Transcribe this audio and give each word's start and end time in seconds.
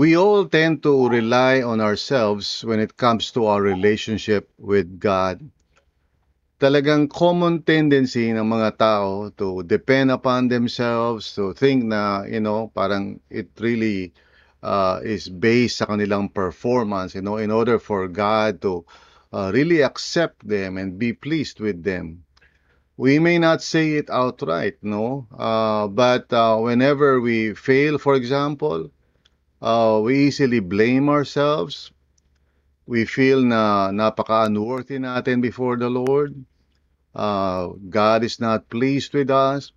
We 0.00 0.16
all 0.16 0.48
tend 0.48 0.82
to 0.84 1.12
rely 1.12 1.60
on 1.60 1.82
ourselves 1.84 2.64
when 2.64 2.80
it 2.80 2.96
comes 2.96 3.30
to 3.32 3.44
our 3.44 3.60
relationship 3.60 4.48
with 4.56 4.96
God. 4.96 5.44
Talagang 6.56 7.12
common 7.12 7.60
tendency 7.60 8.32
ng 8.32 8.48
mga 8.48 8.80
tao 8.80 9.28
to 9.36 9.60
depend 9.60 10.08
upon 10.08 10.48
themselves, 10.48 11.36
to 11.36 11.52
think 11.52 11.84
na, 11.84 12.24
you 12.24 12.40
know, 12.40 12.72
parang 12.72 13.20
it 13.28 13.52
really 13.60 14.16
uh, 14.64 15.04
is 15.04 15.28
based 15.28 15.84
sa 15.84 15.92
kanilang 15.92 16.32
performance, 16.32 17.12
you 17.12 17.20
know, 17.20 17.36
in 17.36 17.52
order 17.52 17.76
for 17.76 18.08
God 18.08 18.64
to 18.64 18.88
uh, 19.36 19.52
really 19.52 19.84
accept 19.84 20.40
them 20.48 20.80
and 20.80 20.96
be 20.96 21.12
pleased 21.12 21.60
with 21.60 21.84
them. 21.84 22.24
We 22.96 23.20
may 23.20 23.36
not 23.36 23.60
say 23.60 24.00
it 24.00 24.08
outright, 24.08 24.80
no, 24.80 25.28
uh, 25.36 25.92
but 25.92 26.32
uh, 26.32 26.56
whenever 26.56 27.20
we 27.20 27.52
fail, 27.52 28.00
for 28.00 28.16
example, 28.16 28.88
uh, 29.62 30.00
we 30.02 30.26
easily 30.28 30.60
blame 30.60 31.08
ourselves. 31.08 31.92
We 32.86 33.04
feel 33.04 33.44
na 33.44 33.92
napaka-unworthy 33.92 34.98
natin 34.98 35.40
before 35.40 35.76
the 35.76 35.88
Lord. 35.88 36.34
Uh, 37.14 37.76
God 37.88 38.24
is 38.24 38.40
not 38.40 38.68
pleased 38.68 39.14
with 39.14 39.30
us. 39.30 39.72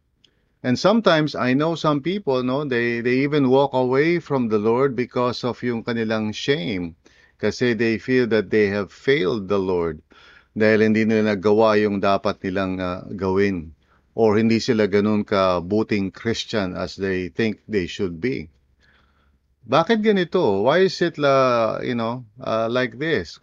And 0.63 0.79
sometimes 0.79 1.35
I 1.35 1.53
know 1.53 1.75
some 1.75 1.99
people, 1.99 2.41
no, 2.41 2.63
they 2.63 3.01
they 3.03 3.27
even 3.27 3.51
walk 3.51 3.75
away 3.75 4.19
from 4.23 4.47
the 4.47 4.57
Lord 4.59 4.95
because 4.95 5.43
of 5.43 5.59
yung 5.61 5.83
kanilang 5.83 6.31
shame. 6.33 6.95
Kasi 7.35 7.75
they 7.75 7.99
feel 7.99 8.27
that 8.31 8.47
they 8.49 8.71
have 8.71 8.87
failed 8.87 9.51
the 9.51 9.59
Lord 9.59 9.99
dahil 10.55 10.85
hindi 10.87 11.03
nila 11.03 11.35
nagawa 11.35 11.75
yung 11.81 11.99
dapat 11.99 12.39
nilang 12.45 12.79
uh, 12.79 13.03
gawin 13.17 13.73
or 14.15 14.37
hindi 14.37 14.61
sila 14.61 14.87
ganun 14.87 15.25
ka 15.25 15.59
buting 15.59 16.13
Christian 16.13 16.77
as 16.77 16.95
they 16.95 17.27
think 17.27 17.59
they 17.67 17.89
should 17.89 18.21
be. 18.21 18.47
Bakit 19.63 20.03
ganito? 20.03 20.63
Why 20.67 20.83
is 20.83 20.99
it 21.01 21.17
la, 21.17 21.79
you 21.79 21.95
know, 21.95 22.25
uh, 22.39 22.67
like 22.69 22.99
this? 22.99 23.39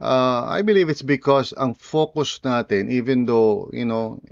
Uh, 0.00 0.46
I 0.46 0.62
believe 0.62 0.88
it's 0.88 1.02
because 1.02 1.54
ang 1.58 1.74
focus 1.74 2.38
natin, 2.42 2.90
even 2.90 3.26
though, 3.26 3.70
you 3.72 3.84
know, 3.84 4.22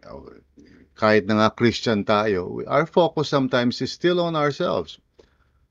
kahit 0.94 1.26
na 1.26 1.34
nga 1.34 1.50
Christian 1.54 2.04
tayo, 2.04 2.62
our 2.66 2.86
focus 2.86 3.30
sometimes 3.30 3.82
is 3.82 3.90
still 3.90 4.20
on 4.20 4.34
ourselves. 4.34 4.98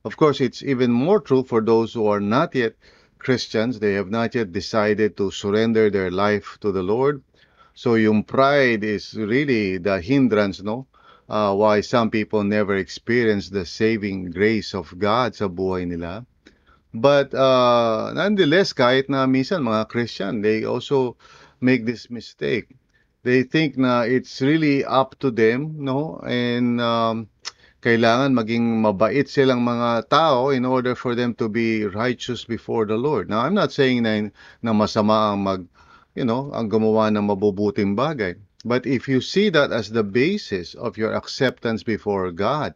Of 0.04 0.16
course, 0.16 0.40
it's 0.40 0.64
even 0.64 0.92
more 0.92 1.20
true 1.20 1.44
for 1.44 1.60
those 1.60 1.94
who 1.94 2.08
are 2.08 2.23
not 2.23 2.56
yet 2.56 2.76
Christians. 3.20 3.80
They 3.80 3.94
have 4.00 4.10
not 4.10 4.36
yet 4.36 4.52
decided 4.52 5.16
to 5.20 5.32
surrender 5.32 5.92
their 5.92 6.12
life 6.12 6.58
to 6.62 6.72
the 6.72 6.84
Lord. 6.84 7.23
So 7.76 7.95
yung 7.95 8.23
pride 8.23 8.84
is 8.84 9.16
really 9.16 9.78
the 9.78 10.00
hindrance, 10.00 10.64
no? 10.64 10.88
Uh, 11.30 11.53
why 11.53 11.80
some 11.80 12.09
people 12.09 12.44
never 12.44 12.75
experience 12.75 13.49
the 13.49 13.63
saving 13.63 14.33
grace 14.33 14.73
of 14.73 14.89
God 14.97 15.38
sa 15.38 15.47
buhay 15.47 15.86
nila. 15.86 16.25
But 16.89 17.38
uh, 17.38 18.11
nonetheless, 18.17 18.73
kahit 18.73 19.14
na 19.14 19.30
minsan 19.30 19.61
mga 19.61 19.87
Christian, 19.93 20.42
they 20.42 20.65
also 20.65 21.15
make 21.61 21.86
this 21.86 22.09
mistake. 22.09 22.73
They 23.21 23.45
think 23.45 23.77
na 23.77 24.09
it's 24.09 24.42
really 24.42 24.81
up 24.81 25.14
to 25.21 25.30
them, 25.30 25.77
no? 25.77 26.17
And 26.26 26.81
um, 26.81 27.30
kailangan 27.86 28.33
maging 28.33 28.81
mabait 28.81 29.30
silang 29.30 29.61
mga 29.61 30.09
tao 30.09 30.49
in 30.49 30.65
order 30.65 30.98
for 30.98 31.14
them 31.14 31.37
to 31.37 31.45
be 31.45 31.86
righteous 31.86 32.43
before 32.43 32.89
the 32.89 32.98
Lord. 32.98 33.30
Now, 33.30 33.45
I'm 33.45 33.54
not 33.54 33.70
saying 33.70 34.04
na, 34.04 34.33
na 34.65 34.71
masama 34.73 35.36
ang 35.36 35.45
mag, 35.45 35.61
you 36.17 36.25
know, 36.25 36.49
ang 36.58 36.73
gumawa 36.73 37.14
ng 37.14 37.30
mabubuting 37.30 37.93
bagay. 37.93 38.33
But 38.65 38.86
if 38.86 39.08
you 39.08 39.21
see 39.21 39.49
that 39.49 39.71
as 39.71 39.89
the 39.89 40.03
basis 40.03 40.73
of 40.73 40.97
your 40.97 41.14
acceptance 41.14 41.83
before 41.83 42.31
God, 42.31 42.75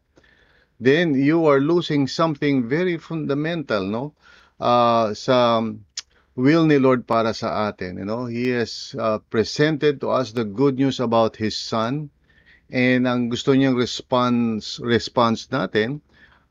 then 0.79 1.13
you 1.13 1.45
are 1.45 1.59
losing 1.59 2.07
something 2.07 2.67
very 2.67 2.97
fundamental, 2.97 3.83
no? 3.83 4.13
Uh, 4.59 5.13
sa 5.13 5.61
will 6.35 6.65
ni 6.65 6.79
Lord 6.79 7.05
para 7.05 7.33
sa 7.33 7.67
atin, 7.67 7.97
you 7.97 8.05
know? 8.05 8.25
He 8.25 8.49
has 8.55 8.95
uh, 8.97 9.19
presented 9.27 9.99
to 10.01 10.09
us 10.09 10.31
the 10.31 10.45
good 10.45 10.79
news 10.79 10.99
about 10.99 11.35
His 11.35 11.57
Son, 11.57 12.09
and 12.71 13.07
ang 13.07 13.29
gusto 13.29 13.51
niyang 13.51 13.75
response, 13.75 14.79
response 14.79 15.51
natin 15.51 15.99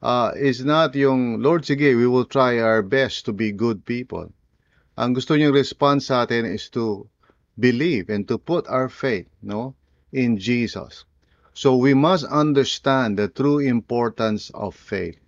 uh, 0.02 0.32
is 0.36 0.64
not 0.64 0.94
yung, 0.94 1.40
Lord, 1.40 1.64
sige, 1.64 1.96
we 1.96 2.06
will 2.06 2.26
try 2.26 2.60
our 2.60 2.82
best 2.82 3.24
to 3.26 3.32
be 3.32 3.52
good 3.52 3.86
people. 3.86 4.28
Ang 4.98 5.16
gusto 5.16 5.34
niyang 5.34 5.56
response 5.56 6.12
sa 6.12 6.28
atin 6.28 6.44
is 6.44 6.68
to 6.68 7.08
believe 7.58 8.08
and 8.08 8.26
to 8.28 8.38
put 8.38 8.66
our 8.68 8.88
faith 8.88 9.28
no 9.42 9.74
in 10.12 10.38
Jesus. 10.38 11.04
So 11.52 11.76
we 11.76 11.92
must 11.92 12.24
understand 12.24 13.18
the 13.18 13.28
true 13.28 13.58
importance 13.58 14.50
of 14.54 14.74
faith. 14.74 15.20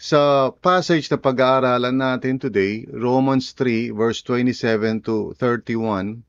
Sa 0.00 0.48
passage 0.50 1.10
na 1.12 1.20
pag-aaralan 1.20 2.00
natin 2.00 2.40
today, 2.40 2.88
Romans 2.88 3.52
3 3.52 3.90
verse 3.92 4.22
27 4.24 5.04
to 5.04 5.36
31, 5.36 6.24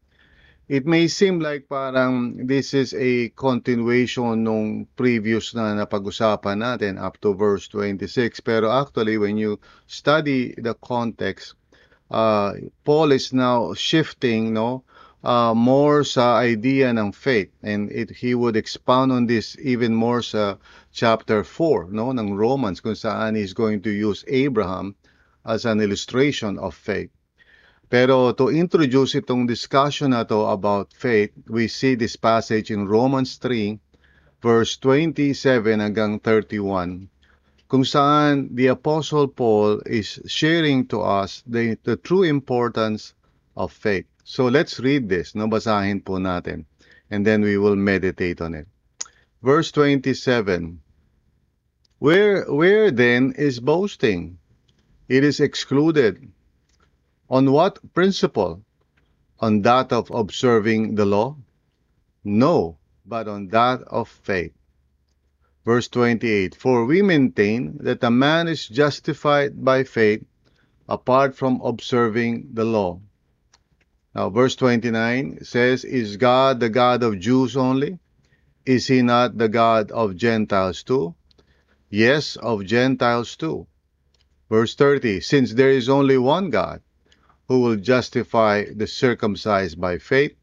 it 0.67 0.83
may 0.87 1.07
seem 1.07 1.39
like 1.39 1.67
parang 1.67 2.47
this 2.47 2.73
is 2.73 2.91
a 2.95 3.29
continuation 3.35 4.43
nung 4.43 4.87
previous 4.95 5.55
na 5.55 5.75
napag-usapan 5.75 6.59
natin 6.63 6.95
up 6.99 7.15
to 7.19 7.31
verse 7.35 7.67
26. 7.71 8.43
Pero 8.43 8.71
actually, 8.71 9.15
when 9.15 9.39
you 9.39 9.55
study 9.87 10.55
the 10.59 10.75
context, 10.79 11.55
uh, 12.11 12.53
Paul 12.83 13.11
is 13.11 13.31
now 13.33 13.73
shifting 13.73 14.53
no 14.53 14.83
uh, 15.23 15.53
more 15.55 16.03
sa 16.03 16.37
idea 16.37 16.91
ng 16.91 17.11
faith 17.11 17.49
and 17.63 17.91
it, 17.91 18.11
he 18.11 18.35
would 18.35 18.55
expound 18.55 19.11
on 19.11 19.25
this 19.27 19.55
even 19.63 19.95
more 19.95 20.21
sa 20.21 20.57
chapter 20.91 21.43
4 21.43 21.89
no 21.91 22.11
ng 22.11 22.35
Romans 22.35 22.83
kung 22.83 22.99
saan 22.99 23.39
he's 23.39 23.53
going 23.53 23.81
to 23.81 23.91
use 23.91 24.25
Abraham 24.27 24.95
as 25.45 25.65
an 25.65 25.79
illustration 25.79 26.59
of 26.59 26.75
faith. 26.75 27.09
Pero 27.91 28.31
to 28.31 28.47
introduce 28.51 29.15
itong 29.15 29.47
discussion 29.47 30.11
na 30.11 30.23
to 30.23 30.47
about 30.47 30.95
faith, 30.95 31.31
we 31.47 31.67
see 31.67 31.95
this 31.95 32.15
passage 32.15 32.71
in 32.71 32.87
Romans 32.87 33.35
3 33.39 33.79
verse 34.41 34.75
27 34.77 35.79
hanggang 35.79 36.19
31 36.19 37.07
kung 37.71 37.87
saan 37.87 38.51
the 38.51 38.67
Apostle 38.67 39.31
Paul 39.31 39.79
is 39.87 40.19
sharing 40.27 40.91
to 40.91 40.99
us 40.99 41.39
the, 41.47 41.79
the 41.87 41.95
true 41.95 42.27
importance 42.27 43.15
of 43.55 43.71
faith. 43.71 44.03
So 44.27 44.51
let's 44.51 44.75
read 44.83 45.07
this, 45.07 45.35
no? 45.39 45.47
basahin 45.47 46.03
po 46.03 46.19
natin, 46.19 46.67
and 47.07 47.23
then 47.23 47.39
we 47.39 47.55
will 47.55 47.79
meditate 47.79 48.43
on 48.43 48.59
it. 48.59 48.67
Verse 49.39 49.71
27, 49.71 50.83
Where, 52.03 52.43
where 52.51 52.91
then 52.91 53.39
is 53.39 53.63
boasting? 53.63 54.35
It 55.07 55.23
is 55.23 55.39
excluded. 55.39 56.19
On 57.31 57.55
what 57.55 57.79
principle? 57.95 58.67
On 59.39 59.63
that 59.63 59.95
of 59.95 60.11
observing 60.11 60.95
the 60.95 61.07
law? 61.07 61.39
No, 62.25 62.83
but 63.07 63.29
on 63.31 63.47
that 63.55 63.79
of 63.87 64.11
faith. 64.11 64.51
Verse 65.63 65.87
28 65.89 66.55
For 66.55 66.85
we 66.85 67.01
maintain 67.01 67.77
that 67.81 68.03
a 68.03 68.09
man 68.09 68.47
is 68.47 68.67
justified 68.67 69.63
by 69.63 69.83
faith 69.83 70.23
apart 70.89 71.35
from 71.35 71.61
observing 71.61 72.49
the 72.53 72.65
law. 72.65 72.99
Now, 74.15 74.29
verse 74.29 74.55
29 74.55 75.43
says, 75.43 75.85
Is 75.85 76.17
God 76.17 76.59
the 76.59 76.69
God 76.69 77.03
of 77.03 77.19
Jews 77.19 77.55
only? 77.55 77.99
Is 78.65 78.87
he 78.87 79.01
not 79.01 79.37
the 79.37 79.47
God 79.49 79.91
of 79.91 80.15
Gentiles 80.15 80.83
too? 80.83 81.15
Yes, 81.89 82.35
of 82.35 82.65
Gentiles 82.65 83.35
too. 83.35 83.67
Verse 84.49 84.75
30 84.75 85.21
Since 85.21 85.53
there 85.53 85.69
is 85.69 85.87
only 85.87 86.17
one 86.17 86.49
God, 86.49 86.81
who 87.47 87.61
will 87.61 87.77
justify 87.77 88.65
the 88.75 88.87
circumcised 88.87 89.79
by 89.79 89.97
faith, 89.97 90.35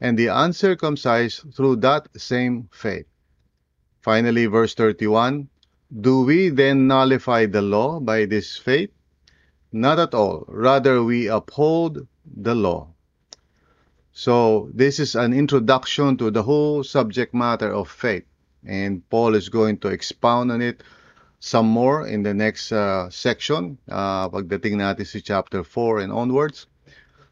and 0.00 0.18
the 0.18 0.28
uncircumcised 0.28 1.54
through 1.54 1.76
that 1.76 2.08
same 2.16 2.68
faith. 2.72 3.06
Finally, 4.00 4.46
verse 4.46 4.74
31 4.74 5.48
Do 6.00 6.22
we 6.22 6.48
then 6.48 6.86
nullify 6.86 7.46
the 7.46 7.60
law 7.60 8.00
by 8.00 8.24
this 8.24 8.56
faith? 8.56 8.90
Not 9.72 9.98
at 9.98 10.14
all. 10.14 10.44
Rather, 10.48 11.04
we 11.04 11.28
uphold 11.28 12.06
the 12.24 12.54
law. 12.54 12.88
So, 14.12 14.70
this 14.74 14.98
is 14.98 15.14
an 15.14 15.32
introduction 15.32 16.16
to 16.16 16.30
the 16.30 16.42
whole 16.42 16.82
subject 16.82 17.34
matter 17.34 17.72
of 17.72 17.90
faith. 17.90 18.24
And 18.66 19.08
Paul 19.10 19.34
is 19.34 19.48
going 19.48 19.78
to 19.78 19.88
expound 19.88 20.50
on 20.50 20.60
it 20.60 20.82
some 21.38 21.66
more 21.66 22.06
in 22.06 22.22
the 22.22 22.34
next 22.34 22.72
uh, 22.72 23.08
section, 23.10 23.78
uh, 23.88 24.28
pagdating 24.28 24.76
natin 24.76 25.06
si 25.06 25.20
chapter 25.20 25.64
4 25.64 26.00
and 26.00 26.12
onwards. 26.12 26.66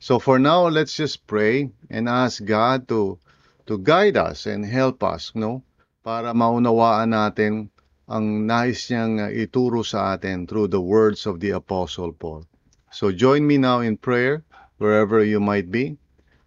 So 0.00 0.18
for 0.18 0.38
now, 0.38 0.68
let's 0.68 0.96
just 0.96 1.26
pray 1.26 1.70
and 1.90 2.08
ask 2.08 2.44
God 2.44 2.88
to 2.88 3.18
to 3.66 3.76
guide 3.76 4.16
us 4.16 4.46
and 4.46 4.64
help 4.64 5.04
us, 5.04 5.32
no? 5.34 5.62
Para 6.08 6.32
maunawaan 6.32 7.12
natin 7.12 7.68
ang 8.08 8.48
nais 8.48 8.88
niyang 8.88 9.20
uh, 9.20 9.28
ituro 9.28 9.84
sa 9.84 10.16
atin 10.16 10.48
through 10.48 10.64
the 10.72 10.80
words 10.80 11.28
of 11.28 11.36
the 11.36 11.52
Apostle 11.52 12.16
Paul. 12.16 12.48
So 12.88 13.12
join 13.12 13.44
me 13.44 13.60
now 13.60 13.84
in 13.84 14.00
prayer 14.00 14.40
wherever 14.80 15.20
you 15.20 15.36
might 15.36 15.68
be. 15.68 16.00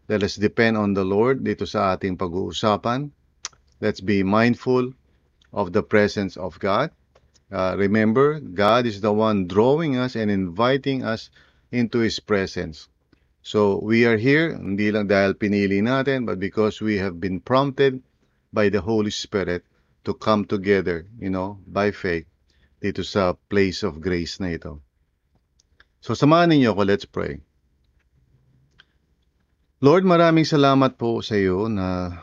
Let 0.09 0.25
us 0.25 0.33
depend 0.33 0.81
on 0.81 0.97
the 0.97 1.05
Lord 1.05 1.45
dito 1.45 1.69
sa 1.69 1.93
ating 1.93 2.17
pag-uusapan. 2.17 3.13
Let's 3.77 4.01
be 4.01 4.25
mindful 4.25 4.97
of 5.53 5.77
the 5.77 5.85
presence 5.85 6.41
of 6.41 6.57
God. 6.57 6.89
Uh, 7.53 7.77
remember, 7.77 8.41
God 8.41 8.89
is 8.89 8.97
the 8.97 9.13
one 9.13 9.45
drawing 9.45 9.93
us 9.93 10.17
and 10.17 10.33
inviting 10.33 11.05
us 11.05 11.29
into 11.69 12.01
His 12.01 12.17
presence. 12.17 12.89
So 13.45 13.77
we 13.77 14.09
are 14.09 14.17
here, 14.17 14.57
hindi 14.57 14.89
lang 14.89 15.05
dahil 15.05 15.37
pinili 15.37 15.85
natin, 15.85 16.25
but 16.25 16.41
because 16.41 16.81
we 16.81 16.97
have 16.97 17.21
been 17.21 17.37
prompted 17.37 18.01
by 18.51 18.67
the 18.67 18.83
Holy 18.83 19.11
Spirit 19.11 19.63
to 20.03 20.13
come 20.13 20.45
together, 20.45 21.07
you 21.19 21.31
know, 21.31 21.57
by 21.67 21.91
faith, 21.91 22.27
dito 22.83 22.99
sa 23.03 23.33
place 23.47 23.83
of 23.83 24.03
grace 24.03 24.43
na 24.43 24.51
ito. 24.51 24.83
So 26.03 26.13
samahan 26.13 26.51
ninyo 26.51 26.75
ako, 26.75 26.83
let's 26.83 27.07
pray. 27.07 27.39
Lord, 29.81 30.05
maraming 30.05 30.45
salamat 30.45 30.99
po 30.99 31.23
sa 31.25 31.39
iyo 31.39 31.65
na 31.71 32.21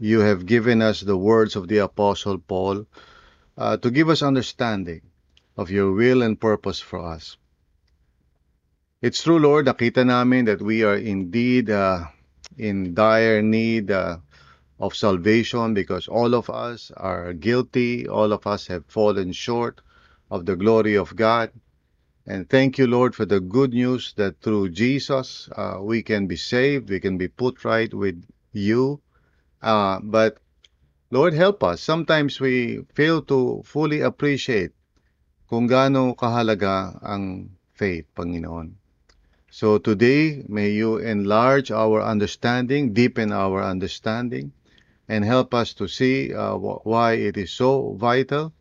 you 0.00 0.24
have 0.24 0.48
given 0.48 0.80
us 0.80 1.02
the 1.02 1.16
words 1.16 1.56
of 1.56 1.68
the 1.68 1.84
Apostle 1.84 2.38
Paul 2.38 2.88
uh, 3.58 3.76
to 3.76 3.88
give 3.90 4.08
us 4.08 4.22
understanding 4.24 5.02
of 5.56 5.68
your 5.68 5.92
will 5.92 6.22
and 6.22 6.40
purpose 6.40 6.80
for 6.80 7.02
us. 7.02 7.36
It's 9.02 9.20
true, 9.22 9.42
Lord, 9.42 9.66
nakita 9.66 10.06
namin 10.06 10.46
that 10.46 10.62
we 10.62 10.86
are 10.86 10.96
indeed 10.96 11.68
uh, 11.68 12.08
in 12.56 12.94
dire 12.94 13.42
need 13.42 13.90
uh, 13.90 14.22
of 14.82 14.96
salvation 14.96 15.74
because 15.74 16.08
all 16.08 16.34
of 16.34 16.50
us 16.50 16.90
are 16.96 17.32
guilty, 17.32 18.08
all 18.08 18.32
of 18.32 18.44
us 18.48 18.66
have 18.66 18.84
fallen 18.86 19.30
short 19.30 19.80
of 20.28 20.44
the 20.44 20.56
glory 20.56 20.96
of 20.96 21.14
God. 21.14 21.52
And 22.26 22.50
thank 22.50 22.78
you, 22.78 22.88
Lord, 22.88 23.14
for 23.14 23.24
the 23.24 23.38
good 23.38 23.72
news 23.72 24.12
that 24.16 24.40
through 24.42 24.70
Jesus 24.70 25.48
uh, 25.54 25.78
we 25.80 26.02
can 26.02 26.26
be 26.26 26.34
saved, 26.34 26.90
we 26.90 26.98
can 26.98 27.16
be 27.16 27.28
put 27.28 27.64
right 27.64 27.94
with 27.94 28.26
you. 28.52 29.00
Uh, 29.62 30.00
but 30.02 30.38
Lord, 31.12 31.32
help 31.34 31.62
us. 31.62 31.80
Sometimes 31.80 32.40
we 32.40 32.82
fail 32.94 33.22
to 33.30 33.62
fully 33.64 34.00
appreciate 34.00 34.72
kung 35.46 35.68
gaano 35.70 36.18
kahalaga 36.18 36.98
ang 37.06 37.54
faith, 37.78 38.10
Panginoon. 38.18 38.74
So 39.52 39.78
today, 39.78 40.42
may 40.48 40.70
you 40.74 40.98
enlarge 40.98 41.70
our 41.70 42.02
understanding, 42.02 42.96
deepen 42.96 43.30
our 43.30 43.62
understanding, 43.62 44.50
and 45.08 45.24
help 45.24 45.54
us 45.54 45.74
to 45.74 45.88
see 45.88 46.34
uh, 46.34 46.54
why 46.56 47.14
it 47.14 47.36
is 47.36 47.50
so 47.50 47.94
vital 47.94 48.52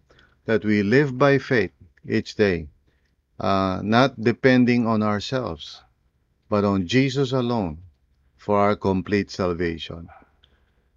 that 0.45 0.65
we 0.65 0.83
live 0.83 1.17
by 1.17 1.37
faith 1.37 1.71
each 2.07 2.35
day, 2.35 2.67
uh, 3.39 3.81
not 3.83 4.19
depending 4.19 4.87
on 4.87 5.03
ourselves, 5.03 5.81
but 6.49 6.63
on 6.63 6.87
Jesus 6.87 7.31
alone 7.31 7.77
for 8.37 8.57
our 8.59 8.75
complete 8.75 9.29
salvation. 9.29 10.09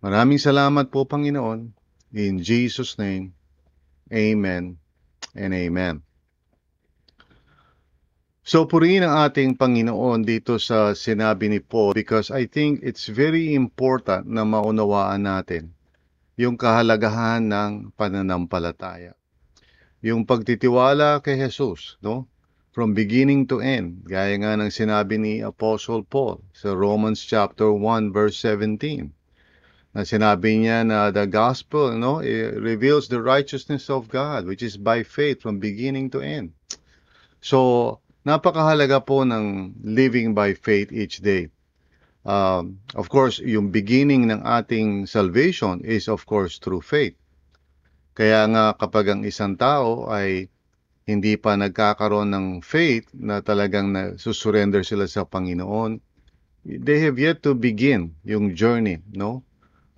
Maraming 0.05 0.37
salamat 0.37 0.93
po, 0.93 1.09
Panginoon. 1.09 1.73
In 2.13 2.45
Jesus' 2.45 3.01
name, 3.01 3.33
Amen 4.13 4.77
and 5.33 5.51
Amen. 5.57 6.04
So 8.45 8.69
purihin 8.69 9.09
ang 9.09 9.25
ating 9.25 9.57
Panginoon 9.57 10.21
dito 10.21 10.61
sa 10.61 10.93
sinabi 10.93 11.49
ni 11.49 11.65
Paul 11.65 11.97
because 11.97 12.29
I 12.29 12.45
think 12.45 12.85
it's 12.85 13.09
very 13.09 13.57
important 13.57 14.29
na 14.29 14.45
maunawaan 14.45 15.25
natin 15.25 15.73
yung 16.37 16.61
kahalagahan 16.61 17.49
ng 17.49 17.97
pananampalataya. 17.97 19.17
Yung 20.05 20.29
pagtitiwala 20.29 21.25
kay 21.25 21.41
Jesus, 21.41 21.97
no? 22.05 22.29
From 22.77 22.93
beginning 22.93 23.49
to 23.49 23.65
end, 23.65 24.05
gaya 24.05 24.37
nga 24.37 24.61
ng 24.61 24.69
sinabi 24.69 25.17
ni 25.17 25.35
Apostle 25.41 26.05
Paul 26.05 26.45
sa 26.53 26.77
Romans 26.77 27.25
chapter 27.25 27.73
1 27.73 28.13
verse 28.13 28.37
17. 28.45 29.09
Na 29.97 30.05
sinabi 30.05 30.61
niya 30.61 30.85
na 30.85 31.09
the 31.09 31.25
gospel, 31.25 31.97
no, 31.97 32.21
it 32.21 32.61
reveals 32.61 33.09
the 33.09 33.25
righteousness 33.25 33.89
of 33.89 34.13
God 34.13 34.45
which 34.45 34.61
is 34.61 34.77
by 34.77 35.01
faith 35.01 35.41
from 35.41 35.65
beginning 35.65 36.13
to 36.13 36.21
end. 36.21 36.53
So, 37.41 38.04
napakahalaga 38.25 39.05
po 39.05 39.23
ng 39.23 39.77
living 39.85 40.33
by 40.33 40.57
faith 40.57 40.91
each 40.91 41.21
day. 41.21 41.53
Um, 42.25 42.81
of 42.97 43.13
course, 43.13 43.37
yung 43.37 43.69
beginning 43.69 44.33
ng 44.33 44.41
ating 44.41 45.05
salvation 45.05 45.85
is 45.85 46.09
of 46.09 46.25
course 46.25 46.57
through 46.57 46.81
faith. 46.81 47.13
Kaya 48.17 48.49
nga 48.49 48.73
kapag 48.81 49.13
ang 49.13 49.23
isang 49.29 49.61
tao 49.61 50.09
ay 50.09 50.49
hindi 51.05 51.37
pa 51.37 51.53
nagkakaroon 51.53 52.33
ng 52.33 52.47
faith 52.65 53.13
na 53.13 53.45
talagang 53.45 53.93
na 53.93 54.17
susurrender 54.17 54.81
sila 54.89 55.05
sa 55.05 55.29
Panginoon, 55.29 56.01
they 56.65 57.05
have 57.05 57.21
yet 57.21 57.45
to 57.45 57.53
begin 57.53 58.17
yung 58.25 58.57
journey, 58.57 59.05
no? 59.13 59.45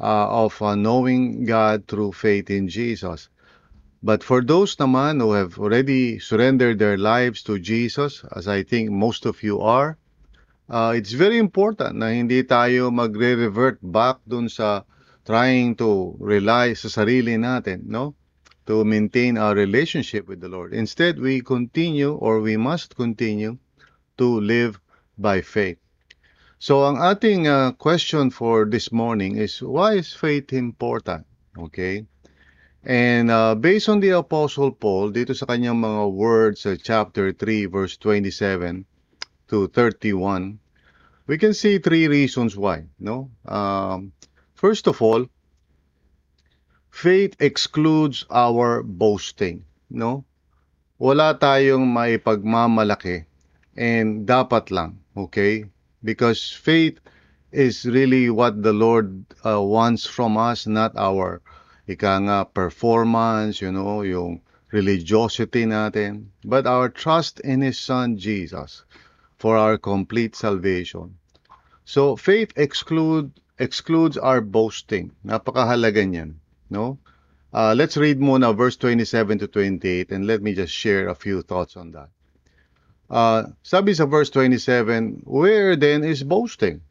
Uh, 0.02 0.44
of 0.44 0.52
uh, 0.61 0.75
knowing 0.75 1.46
God 1.46 1.87
through 1.87 2.11
faith 2.11 2.50
in 2.50 2.67
Jesus. 2.67 3.31
But 4.02 4.22
for 4.22 4.43
those 4.43 4.76
naman 4.76 5.20
who 5.20 5.32
have 5.32 5.58
already 5.58 6.19
surrendered 6.19 6.78
their 6.78 6.96
lives 6.96 7.43
to 7.44 7.58
Jesus, 7.58 8.25
as 8.34 8.46
I 8.46 8.62
think 8.62 8.90
most 8.90 9.26
of 9.26 9.43
you 9.43 9.60
are, 9.60 9.98
uh, 10.69 10.93
it's 10.96 11.12
very 11.12 11.38
important 11.38 11.96
na 11.96 12.10
hindi 12.10 12.43
tayo 12.43 12.90
magre-revert 12.90 13.78
back 13.82 14.19
dun 14.28 14.48
sa 14.48 14.82
trying 15.25 15.75
to 15.76 16.14
rely 16.20 16.75
sa 16.75 16.88
sarili 16.88 17.34
natin, 17.34 17.87
no? 17.87 18.14
To 18.66 18.84
maintain 18.84 19.38
our 19.38 19.54
relationship 19.54 20.26
with 20.26 20.40
the 20.40 20.50
Lord. 20.50 20.75
Instead, 20.75 21.19
we 21.19 21.40
continue 21.40 22.14
or 22.14 22.42
we 22.42 22.56
must 22.58 22.94
continue 22.94 23.58
to 24.19 24.40
live 24.40 24.78
by 25.19 25.40
faith. 25.40 25.78
So 26.58 26.88
ang 26.88 26.99
ating 26.99 27.46
uh, 27.46 27.72
question 27.76 28.31
for 28.31 28.64
this 28.64 28.90
morning 28.90 29.37
is 29.37 29.62
why 29.62 30.00
is 30.00 30.14
faith 30.16 30.52
important? 30.52 31.26
Okay? 31.54 32.06
And 32.87 33.33
uh, 33.33 33.57
based 33.57 33.88
on 33.88 33.99
the 33.99 34.14
Apostle 34.14 34.71
Paul, 34.71 35.11
dito 35.11 35.35
sa 35.35 35.50
kanyang 35.50 35.83
mga 35.83 36.07
words 36.07 36.62
sa 36.62 36.78
chapter 36.78 37.35
3, 37.35 37.66
verse 37.66 37.99
27 37.99 38.87
to 39.50 39.66
31, 39.75 40.62
we 41.26 41.35
can 41.35 41.50
see 41.50 41.83
three 41.83 42.07
reasons 42.07 42.55
why. 42.55 42.87
No? 43.02 43.35
Um, 43.43 44.14
first 44.55 44.87
of 44.87 45.02
all, 45.02 45.26
faith 46.95 47.35
excludes 47.43 48.23
our 48.31 48.87
boasting. 48.87 49.66
No? 49.90 50.23
Wala 51.02 51.35
tayong 51.35 51.90
maipagmamalaki 51.90 53.26
and 53.75 54.31
dapat 54.31 54.71
lang, 54.71 55.02
okay? 55.19 55.66
Because 56.07 56.55
faith 56.55 57.02
is 57.50 57.83
really 57.83 58.31
what 58.31 58.62
the 58.62 58.73
Lord 58.73 59.26
uh, 59.43 59.59
wants 59.59 60.07
from 60.07 60.38
us, 60.38 60.71
not 60.71 60.95
our 60.95 61.43
ika 61.87 62.19
nga 62.19 62.45
performance, 62.45 63.62
you 63.62 63.71
know, 63.71 64.02
yung 64.02 64.43
religiosity 64.71 65.64
natin, 65.64 66.35
but 66.45 66.66
our 66.66 66.90
trust 66.90 67.40
in 67.40 67.62
His 67.62 67.78
Son 67.78 68.19
Jesus 68.19 68.85
for 69.38 69.57
our 69.57 69.78
complete 69.78 70.35
salvation. 70.35 71.14
So 71.85 72.16
faith 72.16 72.52
exclude 72.57 73.31
excludes 73.59 74.19
our 74.19 74.40
boasting. 74.40 75.14
Napakahalaga 75.25 76.02
niyan, 76.02 76.37
no? 76.69 76.99
Uh, 77.55 77.73
let's 77.73 77.97
read 77.97 78.21
muna 78.21 78.52
verse 78.52 78.76
27 78.76 79.38
to 79.38 79.47
28 79.47 80.11
and 80.11 80.26
let 80.26 80.43
me 80.43 80.52
just 80.52 80.75
share 80.75 81.09
a 81.09 81.14
few 81.14 81.40
thoughts 81.40 81.76
on 81.76 81.93
that. 81.93 82.11
Uh, 83.09 83.55
sabi 83.62 83.95
sa 83.95 84.05
verse 84.05 84.28
27, 84.28 85.23
where 85.25 85.76
then 85.76 86.02
is 86.02 86.26
boasting? 86.26 86.83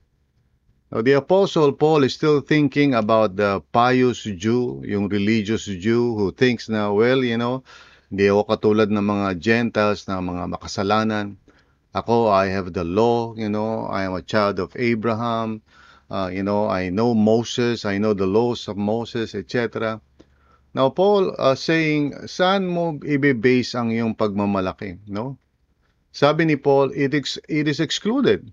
Now, 0.91 1.01
the 1.01 1.17
Apostle 1.17 1.73
Paul 1.73 2.03
is 2.03 2.13
still 2.13 2.41
thinking 2.41 2.93
about 2.93 3.35
the 3.35 3.61
pious 3.73 4.21
Jew, 4.21 4.85
yung 4.85 5.09
religious 5.09 5.65
Jew 5.65 6.13
who 6.13 6.31
thinks 6.31 6.69
na, 6.69 6.93
well, 6.93 7.25
you 7.25 7.41
know, 7.41 7.65
hindi 8.13 8.29
ako 8.29 8.45
katulad 8.45 8.93
ng 8.93 9.01
mga 9.01 9.29
Gentiles 9.41 10.05
na 10.05 10.21
mga 10.21 10.45
makasalanan. 10.45 11.41
Ako, 11.97 12.29
I 12.29 12.53
have 12.53 12.69
the 12.69 12.85
law, 12.85 13.33
you 13.33 13.49
know, 13.49 13.89
I 13.89 14.05
am 14.05 14.13
a 14.13 14.21
child 14.21 14.61
of 14.61 14.77
Abraham, 14.77 15.65
uh, 16.13 16.29
you 16.29 16.45
know, 16.45 16.69
I 16.69 16.93
know 16.93 17.17
Moses, 17.17 17.81
I 17.81 17.97
know 17.97 18.13
the 18.13 18.29
laws 18.29 18.69
of 18.69 18.77
Moses, 18.77 19.33
etc. 19.33 19.97
Now, 20.77 20.93
Paul 20.93 21.33
uh, 21.39 21.57
saying, 21.57 22.29
saan 22.29 22.69
mo 22.69 23.01
ibe-base 23.01 23.73
ang 23.73 23.89
iyong 23.89 24.13
pagmamalaki, 24.13 25.01
no? 25.09 25.41
Sabi 26.13 26.45
ni 26.45 26.61
Paul, 26.61 26.93
it 26.93 27.17
is, 27.17 27.41
it 27.49 27.65
is 27.65 27.81
excluded. 27.81 28.45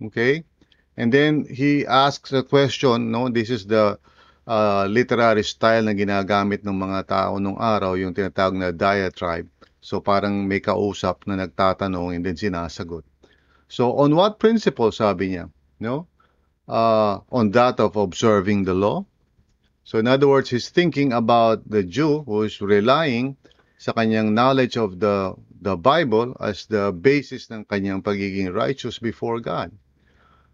Okay? 0.00 0.46
And 0.96 1.12
then 1.12 1.44
he 1.44 1.84
asks 1.84 2.32
a 2.32 2.42
question, 2.42 3.12
no? 3.12 3.28
This 3.28 3.52
is 3.52 3.68
the 3.68 4.00
uh, 4.48 4.88
literary 4.88 5.44
style 5.44 5.84
na 5.84 5.92
ginagamit 5.92 6.64
ng 6.64 6.72
mga 6.72 7.00
tao 7.04 7.32
nung 7.36 7.60
araw, 7.60 8.00
yung 8.00 8.16
tinatawag 8.16 8.56
na 8.56 8.70
diatribe. 8.72 9.50
So 9.84 10.00
parang 10.00 10.48
may 10.48 10.58
kausap 10.58 11.28
na 11.28 11.36
nagtatanong 11.36 12.16
and 12.16 12.22
then 12.24 12.34
sinasagot. 12.34 13.04
So 13.68 13.98
on 14.00 14.16
what 14.16 14.40
principle 14.40 14.90
sabi 14.90 15.36
niya, 15.36 15.52
no? 15.78 16.08
Uh, 16.66 17.22
on 17.30 17.54
that 17.54 17.78
of 17.78 17.94
observing 17.94 18.66
the 18.66 18.74
law. 18.74 19.06
So 19.86 20.02
in 20.02 20.10
other 20.10 20.26
words, 20.26 20.50
he's 20.50 20.70
thinking 20.70 21.14
about 21.14 21.62
the 21.62 21.86
Jew 21.86 22.26
who 22.26 22.42
is 22.42 22.58
relying 22.58 23.38
sa 23.78 23.94
kanyang 23.94 24.34
knowledge 24.34 24.74
of 24.74 24.98
the 24.98 25.38
the 25.62 25.78
Bible 25.78 26.34
as 26.42 26.66
the 26.66 26.90
basis 26.90 27.46
ng 27.52 27.68
kanyang 27.70 28.02
pagiging 28.02 28.50
righteous 28.50 28.98
before 28.98 29.38
God. 29.38 29.70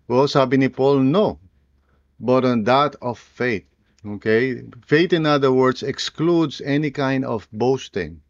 Well, 0.08 0.28
sabi 0.28 0.56
ni 0.56 0.68
Paul, 0.68 1.00
no. 1.00 1.38
But 2.18 2.44
on 2.44 2.64
that 2.64 2.96
of 3.00 3.18
faith. 3.18 3.66
Okay? 4.04 4.62
Faith, 4.86 5.12
in 5.12 5.26
other 5.26 5.52
words, 5.52 5.82
excludes 5.82 6.60
any 6.60 6.90
kind 6.90 7.24
of 7.24 7.48
boasting. 7.52 8.20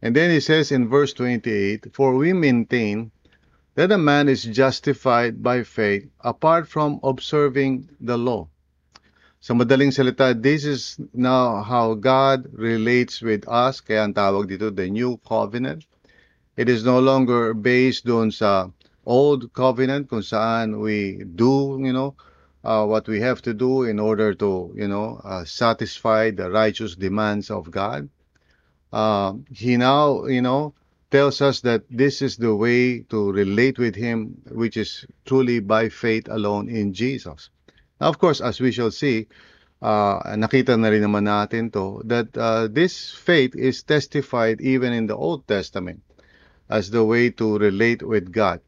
And 0.00 0.16
then 0.16 0.30
he 0.30 0.40
says 0.40 0.72
in 0.72 0.88
verse 0.88 1.12
28, 1.12 1.94
For 1.94 2.14
we 2.14 2.32
maintain 2.32 3.10
that 3.74 3.92
a 3.92 3.98
man 3.98 4.28
is 4.28 4.44
justified 4.44 5.42
by 5.42 5.62
faith 5.62 6.08
apart 6.20 6.68
from 6.68 7.00
observing 7.02 7.88
the 8.00 8.18
law. 8.18 8.48
Sa 9.40 9.54
madaling 9.54 9.90
salita, 9.90 10.40
this 10.40 10.64
is 10.64 11.00
now 11.14 11.62
how 11.62 11.94
God 11.94 12.46
relates 12.52 13.22
with 13.22 13.48
us. 13.48 13.80
Kaya 13.80 14.06
ang 14.06 14.14
tawag 14.14 14.46
dito, 14.46 14.70
the 14.70 14.86
new 14.86 15.18
covenant. 15.26 15.86
It 16.54 16.68
is 16.68 16.84
no 16.84 17.00
longer 17.00 17.54
based 17.54 18.06
on 18.06 18.30
sa 18.30 18.70
old 19.04 19.52
covenant 19.52 20.08
kung 20.08 20.22
saan 20.22 20.80
we 20.80 21.24
do, 21.24 21.78
you 21.82 21.92
know, 21.92 22.14
uh, 22.64 22.86
what 22.86 23.08
we 23.08 23.20
have 23.20 23.42
to 23.42 23.54
do 23.54 23.84
in 23.84 23.98
order 23.98 24.34
to, 24.34 24.72
you 24.76 24.88
know, 24.88 25.20
uh, 25.24 25.44
satisfy 25.44 26.30
the 26.30 26.50
righteous 26.50 26.94
demands 26.94 27.50
of 27.50 27.70
God. 27.70 28.08
Uh, 28.92 29.34
he 29.50 29.76
now, 29.76 30.26
you 30.26 30.42
know, 30.42 30.74
tells 31.10 31.40
us 31.42 31.60
that 31.60 31.82
this 31.90 32.22
is 32.22 32.36
the 32.36 32.54
way 32.54 33.00
to 33.00 33.32
relate 33.32 33.78
with 33.78 33.94
Him, 33.94 34.40
which 34.50 34.76
is 34.76 35.04
truly 35.26 35.60
by 35.60 35.88
faith 35.88 36.28
alone 36.28 36.68
in 36.68 36.94
Jesus. 36.94 37.50
Now, 38.00 38.08
of 38.08 38.18
course, 38.18 38.40
as 38.40 38.60
we 38.60 38.72
shall 38.72 38.90
see, 38.90 39.28
uh, 39.82 40.22
nakita 40.38 40.78
na 40.78 40.88
rin 40.88 41.02
naman 41.02 41.28
natin 41.28 41.72
to, 41.72 42.00
that 42.06 42.32
uh, 42.38 42.68
this 42.70 43.10
faith 43.10 43.54
is 43.54 43.82
testified 43.82 44.60
even 44.60 44.92
in 44.92 45.06
the 45.06 45.16
Old 45.16 45.46
Testament 45.46 46.00
as 46.70 46.90
the 46.90 47.04
way 47.04 47.28
to 47.30 47.58
relate 47.58 48.02
with 48.02 48.32
God. 48.32 48.60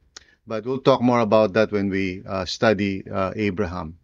But 0.46 0.66
we'll 0.66 0.84
talk 0.84 1.00
more 1.00 1.20
about 1.20 1.54
that 1.54 1.72
when 1.72 1.88
we 1.88 2.22
uh, 2.28 2.44
study 2.44 3.08
uh, 3.08 3.32
Abraham. 3.34 3.96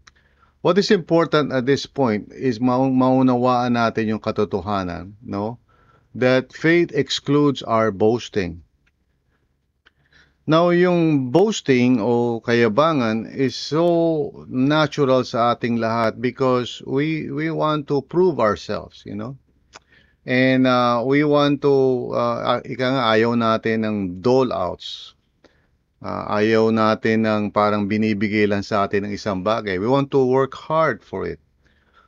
What 0.62 0.78
is 0.78 0.90
important 0.90 1.52
at 1.52 1.66
this 1.66 1.84
point 1.84 2.32
is 2.32 2.60
ma 2.60 2.80
maunawaan 2.80 3.76
natin 3.76 4.08
yung 4.08 4.24
katotohanan, 4.24 5.20
no? 5.20 5.60
That 6.14 6.52
faith 6.52 6.92
excludes 6.96 7.60
our 7.62 7.92
boasting. 7.92 8.64
Now, 10.46 10.72
yung 10.72 11.28
boasting 11.30 12.00
o 12.00 12.40
kayabangan 12.40 13.28
is 13.36 13.54
so 13.54 14.44
natural 14.48 15.24
sa 15.28 15.52
ating 15.52 15.76
lahat 15.76 16.24
because 16.24 16.80
we 16.88 17.28
we 17.28 17.52
want 17.52 17.84
to 17.92 18.00
prove 18.00 18.40
ourselves, 18.40 19.04
you 19.04 19.14
know? 19.14 19.36
And 20.24 20.64
uh, 20.66 21.04
we 21.04 21.20
want 21.24 21.60
to, 21.68 21.76
uh, 22.16 22.60
ika 22.64 22.86
nga, 22.96 23.04
ayaw 23.12 23.36
natin 23.36 23.84
ng 23.84 23.96
dole 24.24 24.52
outs 24.52 25.19
Uh, 26.00 26.40
ayaw 26.40 26.72
natin 26.72 27.28
ng 27.28 27.52
parang 27.52 27.84
binibigay 27.84 28.48
lang 28.48 28.64
sa 28.64 28.88
atin 28.88 29.04
ng 29.04 29.12
isang 29.12 29.44
bagay. 29.44 29.76
We 29.76 29.84
want 29.84 30.08
to 30.16 30.24
work 30.24 30.56
hard 30.56 31.04
for 31.04 31.28
it. 31.28 31.40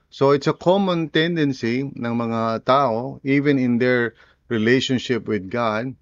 So 0.08 0.32
it's 0.32 0.48
a 0.48 0.56
common 0.56 1.12
tendency 1.12 1.84
ng 1.84 2.14
mga 2.16 2.64
tao, 2.64 3.20
even 3.20 3.60
in 3.60 3.76
their 3.76 4.16
relationship 4.48 5.28
with 5.28 5.52
God, 5.52 5.92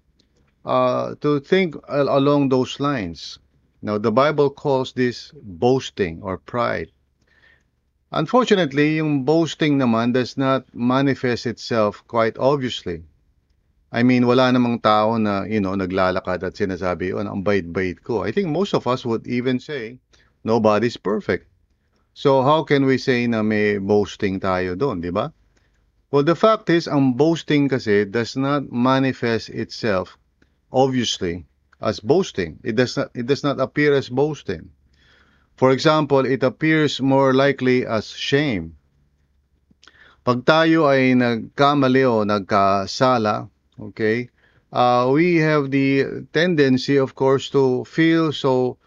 uh, 0.63 1.15
to 1.19 1.39
think 1.39 1.75
along 1.87 2.47
those 2.47 2.79
lines. 2.79 3.39
Now, 3.81 3.97
the 3.97 4.11
Bible 4.11 4.51
calls 4.51 4.93
this 4.93 5.31
boasting 5.35 6.23
or 6.23 6.37
pride. 6.37 6.91
Unfortunately, 8.11 8.99
yung 8.99 9.23
boasting 9.23 9.79
naman 9.79 10.11
does 10.11 10.35
not 10.35 10.67
manifest 10.75 11.47
itself 11.47 12.03
quite 12.07 12.35
obviously. 12.37 13.03
I 13.91 14.07
mean, 14.07 14.23
wala 14.23 14.47
namang 14.55 14.79
tao 14.79 15.19
na, 15.19 15.43
you 15.43 15.59
know, 15.59 15.75
naglalakad 15.75 16.47
at 16.47 16.55
sinasabi, 16.55 17.11
oh, 17.11 17.19
ang 17.19 17.43
bait-bait 17.43 17.99
ko. 17.99 18.23
I 18.23 18.31
think 18.31 18.47
most 18.47 18.71
of 18.71 18.87
us 18.87 19.03
would 19.03 19.27
even 19.27 19.59
say, 19.59 19.99
nobody's 20.47 20.95
perfect. 20.95 21.51
So, 22.15 22.39
how 22.39 22.63
can 22.63 22.87
we 22.87 22.95
say 22.95 23.27
na 23.27 23.43
may 23.43 23.83
boasting 23.83 24.39
tayo 24.39 24.79
doon, 24.79 25.03
di 25.03 25.11
ba? 25.11 25.35
Well, 26.07 26.23
the 26.23 26.39
fact 26.39 26.71
is, 26.71 26.87
ang 26.87 27.19
boasting 27.19 27.67
kasi 27.67 28.07
does 28.07 28.39
not 28.39 28.71
manifest 28.71 29.51
itself, 29.51 30.15
obviously, 30.71 31.47
as 31.83 31.99
boasting. 31.99 32.63
It 32.63 32.79
does 32.79 32.95
not, 32.95 33.11
it 33.11 33.27
does 33.27 33.43
not 33.43 33.59
appear 33.59 33.91
as 33.91 34.07
boasting. 34.07 34.71
For 35.59 35.71
example, 35.71 36.23
it 36.23 36.43
appears 36.43 37.03
more 37.03 37.35
likely 37.35 37.83
as 37.83 38.07
shame. 38.07 38.79
Pag 40.23 40.47
tayo 40.47 40.87
ay 40.87 41.11
nagkamali 41.15 42.03
o 42.07 42.23
nagkasala, 42.23 43.51
okay? 43.81 44.29
Uh, 44.71 45.11
we 45.11 45.35
have 45.41 45.71
the 45.73 46.23
tendency 46.31 46.95
of 46.95 47.15
course 47.15 47.49
to 47.51 47.83
feel 47.83 48.31
so 48.31 48.77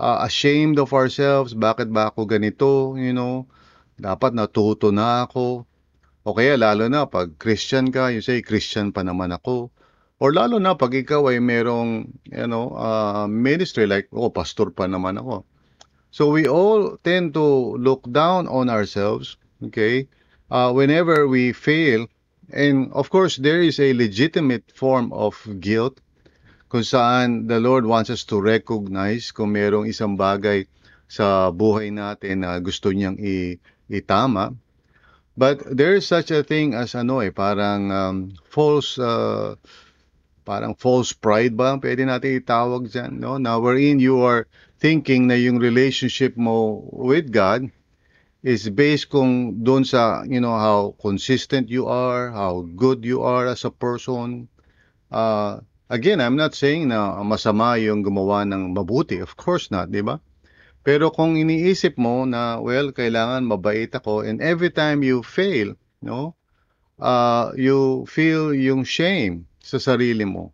uh, 0.00 0.24
ashamed 0.24 0.78
of 0.78 0.94
ourselves. 0.96 1.52
Bakit 1.52 1.92
ba 1.92 2.08
ako 2.08 2.24
ganito 2.24 2.96
you 2.96 3.12
know? 3.12 3.44
Dapat 4.00 4.32
natuto 4.34 4.88
na 4.88 5.28
ako. 5.28 5.68
O 6.24 6.32
kaya 6.32 6.56
lalo 6.56 6.88
na 6.88 7.04
pag 7.04 7.36
Christian 7.36 7.92
ka 7.92 8.08
you 8.08 8.24
say 8.24 8.40
Christian 8.40 8.90
pa 8.90 9.04
naman 9.04 9.36
ako. 9.36 9.68
Or 10.16 10.32
lalo 10.32 10.56
na 10.56 10.72
pag 10.72 10.96
ikaw 10.96 11.28
ay 11.28 11.42
merong 11.44 12.08
you 12.32 12.48
know 12.48 12.72
uh, 12.72 13.28
ministry 13.28 13.84
like 13.84 14.08
oh 14.16 14.32
pastor 14.32 14.72
pa 14.72 14.88
naman 14.88 15.20
ako. 15.20 15.44
So 16.14 16.30
we 16.32 16.48
all 16.48 16.96
tend 17.02 17.34
to 17.36 17.76
look 17.76 18.06
down 18.08 18.48
on 18.48 18.72
ourselves 18.72 19.36
okay? 19.60 20.08
Uh, 20.48 20.72
whenever 20.72 21.28
we 21.28 21.52
fail 21.52 22.08
And 22.52 22.92
of 22.92 23.08
course, 23.08 23.36
there 23.36 23.62
is 23.62 23.80
a 23.80 23.94
legitimate 23.94 24.72
form 24.74 25.12
of 25.12 25.38
guilt 25.60 26.00
kung 26.68 26.82
saan 26.82 27.46
the 27.46 27.62
Lord 27.62 27.86
wants 27.86 28.10
us 28.10 28.26
to 28.28 28.42
recognize 28.42 29.30
kung 29.30 29.54
merong 29.54 29.86
isang 29.86 30.18
bagay 30.18 30.66
sa 31.06 31.54
buhay 31.54 31.94
natin 31.94 32.42
na 32.42 32.58
gusto 32.58 32.90
niyang 32.90 33.14
i- 33.22 33.56
itama. 33.86 34.50
But 35.38 35.62
there 35.66 35.94
is 35.94 36.06
such 36.06 36.30
a 36.30 36.42
thing 36.42 36.74
as 36.74 36.94
ano 36.98 37.22
eh, 37.22 37.30
parang 37.30 37.90
um, 37.90 38.16
false, 38.50 38.98
uh, 38.98 39.54
parang 40.42 40.74
false 40.74 41.14
pride 41.14 41.54
ba? 41.54 41.78
Pwede 41.78 42.06
natin 42.06 42.38
itawag 42.42 42.90
dyan, 42.90 43.18
no? 43.18 43.38
Now, 43.38 43.58
wherein 43.58 43.98
you 43.98 44.22
are 44.22 44.46
thinking 44.78 45.26
na 45.26 45.34
yung 45.34 45.58
relationship 45.58 46.34
mo 46.34 46.86
with 46.90 47.30
God 47.30 47.70
is 48.44 48.68
based 48.68 49.08
kung 49.08 49.64
doon 49.64 49.88
sa, 49.88 50.20
you 50.28 50.36
know, 50.36 50.52
how 50.52 50.92
consistent 51.00 51.72
you 51.72 51.88
are, 51.88 52.28
how 52.28 52.68
good 52.76 53.00
you 53.00 53.24
are 53.24 53.48
as 53.48 53.64
a 53.64 53.72
person. 53.72 54.52
Uh, 55.08 55.64
again, 55.88 56.20
I'm 56.20 56.36
not 56.36 56.52
saying 56.52 56.92
na 56.92 57.24
masama 57.24 57.80
yung 57.80 58.04
gumawa 58.04 58.44
ng 58.44 58.76
mabuti. 58.76 59.24
Of 59.24 59.40
course 59.40 59.72
not, 59.72 59.88
di 59.88 60.04
ba? 60.04 60.20
Pero 60.84 61.08
kung 61.08 61.40
iniisip 61.40 61.96
mo 61.96 62.28
na, 62.28 62.60
well, 62.60 62.92
kailangan 62.92 63.48
mabait 63.48 63.88
ako, 63.88 64.20
and 64.20 64.44
every 64.44 64.68
time 64.68 65.00
you 65.00 65.24
fail, 65.24 65.72
no, 66.04 66.36
uh, 67.00 67.48
you 67.56 68.04
feel 68.04 68.52
yung 68.52 68.84
shame 68.84 69.48
sa 69.64 69.80
sarili 69.80 70.28
mo 70.28 70.52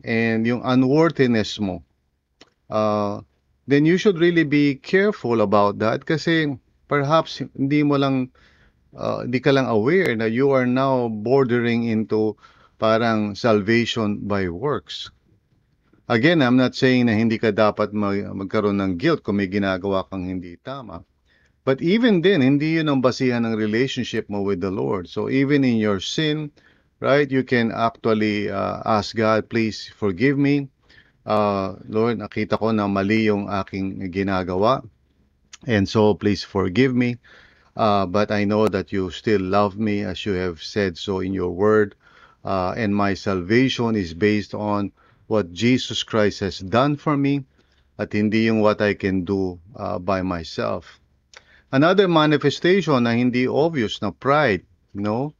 and 0.00 0.48
yung 0.48 0.64
unworthiness 0.64 1.60
mo, 1.60 1.84
uh, 2.72 3.20
then 3.68 3.84
you 3.84 4.00
should 4.00 4.16
really 4.16 4.48
be 4.48 4.80
careful 4.80 5.44
about 5.44 5.76
that 5.76 6.08
kasi 6.08 6.56
perhaps 6.86 7.42
hindi 7.54 7.82
mo 7.82 7.98
lang 7.98 8.30
uh, 8.96 9.26
hindi 9.26 9.38
ka 9.42 9.52
lang 9.52 9.66
aware 9.68 10.14
na 10.16 10.26
you 10.26 10.50
are 10.50 10.66
now 10.66 11.06
bordering 11.10 11.86
into 11.86 12.34
parang 12.78 13.34
salvation 13.34 14.24
by 14.24 14.48
works. 14.48 15.10
Again, 16.06 16.38
I'm 16.38 16.54
not 16.54 16.78
saying 16.78 17.10
na 17.10 17.18
hindi 17.18 17.34
ka 17.34 17.50
dapat 17.50 17.90
mag 17.90 18.30
magkaroon 18.30 18.78
ng 18.78 18.94
guilt 18.94 19.26
kung 19.26 19.42
may 19.42 19.50
ginagawa 19.50 20.06
kang 20.06 20.22
hindi 20.22 20.54
tama. 20.62 21.02
But 21.66 21.82
even 21.82 22.22
then, 22.22 22.46
hindi 22.46 22.78
yun 22.78 22.86
ang 22.86 23.02
basihan 23.02 23.42
ng 23.42 23.58
relationship 23.58 24.30
mo 24.30 24.46
with 24.46 24.62
the 24.62 24.70
Lord. 24.70 25.10
So 25.10 25.26
even 25.26 25.66
in 25.66 25.82
your 25.82 25.98
sin, 25.98 26.54
right, 27.02 27.26
you 27.26 27.42
can 27.42 27.74
actually 27.74 28.46
uh, 28.46 28.86
ask 28.86 29.18
God, 29.18 29.50
please 29.50 29.90
forgive 29.98 30.38
me. 30.38 30.70
Uh, 31.26 31.74
Lord, 31.90 32.22
nakita 32.22 32.54
ko 32.54 32.70
na 32.70 32.86
mali 32.86 33.26
yung 33.26 33.50
aking 33.50 33.98
ginagawa. 34.14 34.86
And 35.64 35.88
so 35.88 36.14
please 36.14 36.44
forgive 36.44 36.94
me. 36.94 37.16
Uh, 37.76 38.06
but 38.06 38.30
I 38.30 38.44
know 38.44 38.68
that 38.68 38.92
you 38.92 39.10
still 39.10 39.40
love 39.40 39.78
me 39.78 40.02
as 40.02 40.26
you 40.26 40.32
have 40.32 40.62
said 40.62 40.98
so 40.98 41.20
in 41.20 41.32
your 41.32 41.50
word. 41.50 41.94
Uh, 42.44 42.74
and 42.76 42.94
my 42.94 43.14
salvation 43.14 43.96
is 43.96 44.14
based 44.14 44.54
on 44.54 44.92
what 45.26 45.52
Jesus 45.52 46.02
Christ 46.02 46.40
has 46.40 46.58
done 46.58 46.96
for 46.96 47.16
me. 47.16 47.44
at 47.96 48.12
hindi 48.12 48.48
yung 48.48 48.60
what 48.60 48.80
I 48.84 48.94
can 48.94 49.24
do 49.24 49.56
uh, 49.74 49.98
by 49.98 50.20
myself. 50.20 51.00
Another 51.72 52.06
manifestation 52.06 53.04
na 53.04 53.16
hindi 53.16 53.48
obvious 53.48 53.98
na 54.04 54.12
pride, 54.12 54.62
no? 54.94 55.34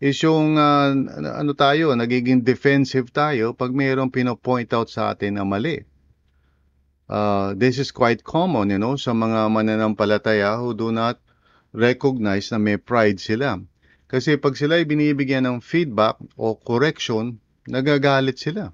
Is 0.00 0.18
yung 0.22 0.56
uh, 0.58 0.94
ano 1.38 1.52
tayo, 1.54 1.92
nagiging 1.94 2.42
defensive 2.42 3.10
tayo 3.12 3.54
pag 3.54 3.74
mayroong 3.74 4.10
pino-point 4.10 4.70
out 4.74 4.90
sa 4.90 5.12
atin 5.14 5.38
na 5.38 5.44
mali. 5.44 5.84
Uh, 7.08 7.56
this 7.56 7.80
is 7.80 7.90
quite 7.90 8.22
common, 8.22 8.70
you 8.70 8.78
know, 8.78 8.94
sa 8.94 9.16
mga 9.16 9.48
mananampalataya 9.48 10.60
who 10.60 10.76
do 10.76 10.92
not 10.92 11.16
recognize 11.72 12.52
na 12.52 12.60
may 12.60 12.76
pride 12.76 13.18
sila. 13.18 13.56
Kasi 14.08 14.36
pag 14.36 14.56
sila 14.56 14.76
ay 14.76 14.84
binibigyan 14.84 15.48
ng 15.48 15.58
feedback 15.64 16.20
o 16.36 16.56
correction, 16.56 17.40
nagagalit 17.68 18.36
sila 18.36 18.72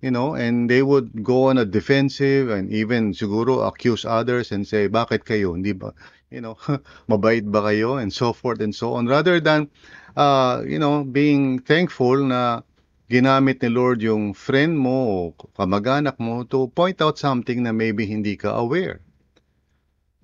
you 0.00 0.10
know, 0.10 0.34
and 0.34 0.68
they 0.70 0.82
would 0.82 1.24
go 1.24 1.48
on 1.48 1.58
a 1.58 1.64
defensive 1.64 2.50
and 2.50 2.70
even 2.72 3.12
siguro 3.12 3.66
accuse 3.66 4.04
others 4.04 4.52
and 4.52 4.66
say, 4.66 4.88
bakit 4.88 5.24
kayo? 5.24 5.54
Hindi 5.54 5.72
ba, 5.72 5.94
you 6.30 6.40
know, 6.40 6.54
mabait 7.10 7.42
ba 7.50 7.62
kayo? 7.62 8.00
And 8.00 8.12
so 8.12 8.32
forth 8.32 8.60
and 8.60 8.74
so 8.74 8.94
on. 8.94 9.06
Rather 9.06 9.40
than, 9.40 9.68
uh, 10.16 10.62
you 10.66 10.78
know, 10.78 11.04
being 11.04 11.58
thankful 11.58 12.22
na 12.22 12.60
ginamit 13.06 13.62
ni 13.62 13.70
Lord 13.70 14.02
yung 14.02 14.34
friend 14.34 14.74
mo 14.74 14.98
o 15.06 15.18
kamag-anak 15.54 16.18
mo 16.18 16.42
to 16.50 16.66
point 16.74 16.98
out 16.98 17.18
something 17.18 17.62
na 17.62 17.70
maybe 17.70 18.06
hindi 18.06 18.34
ka 18.34 18.54
aware. 18.58 18.98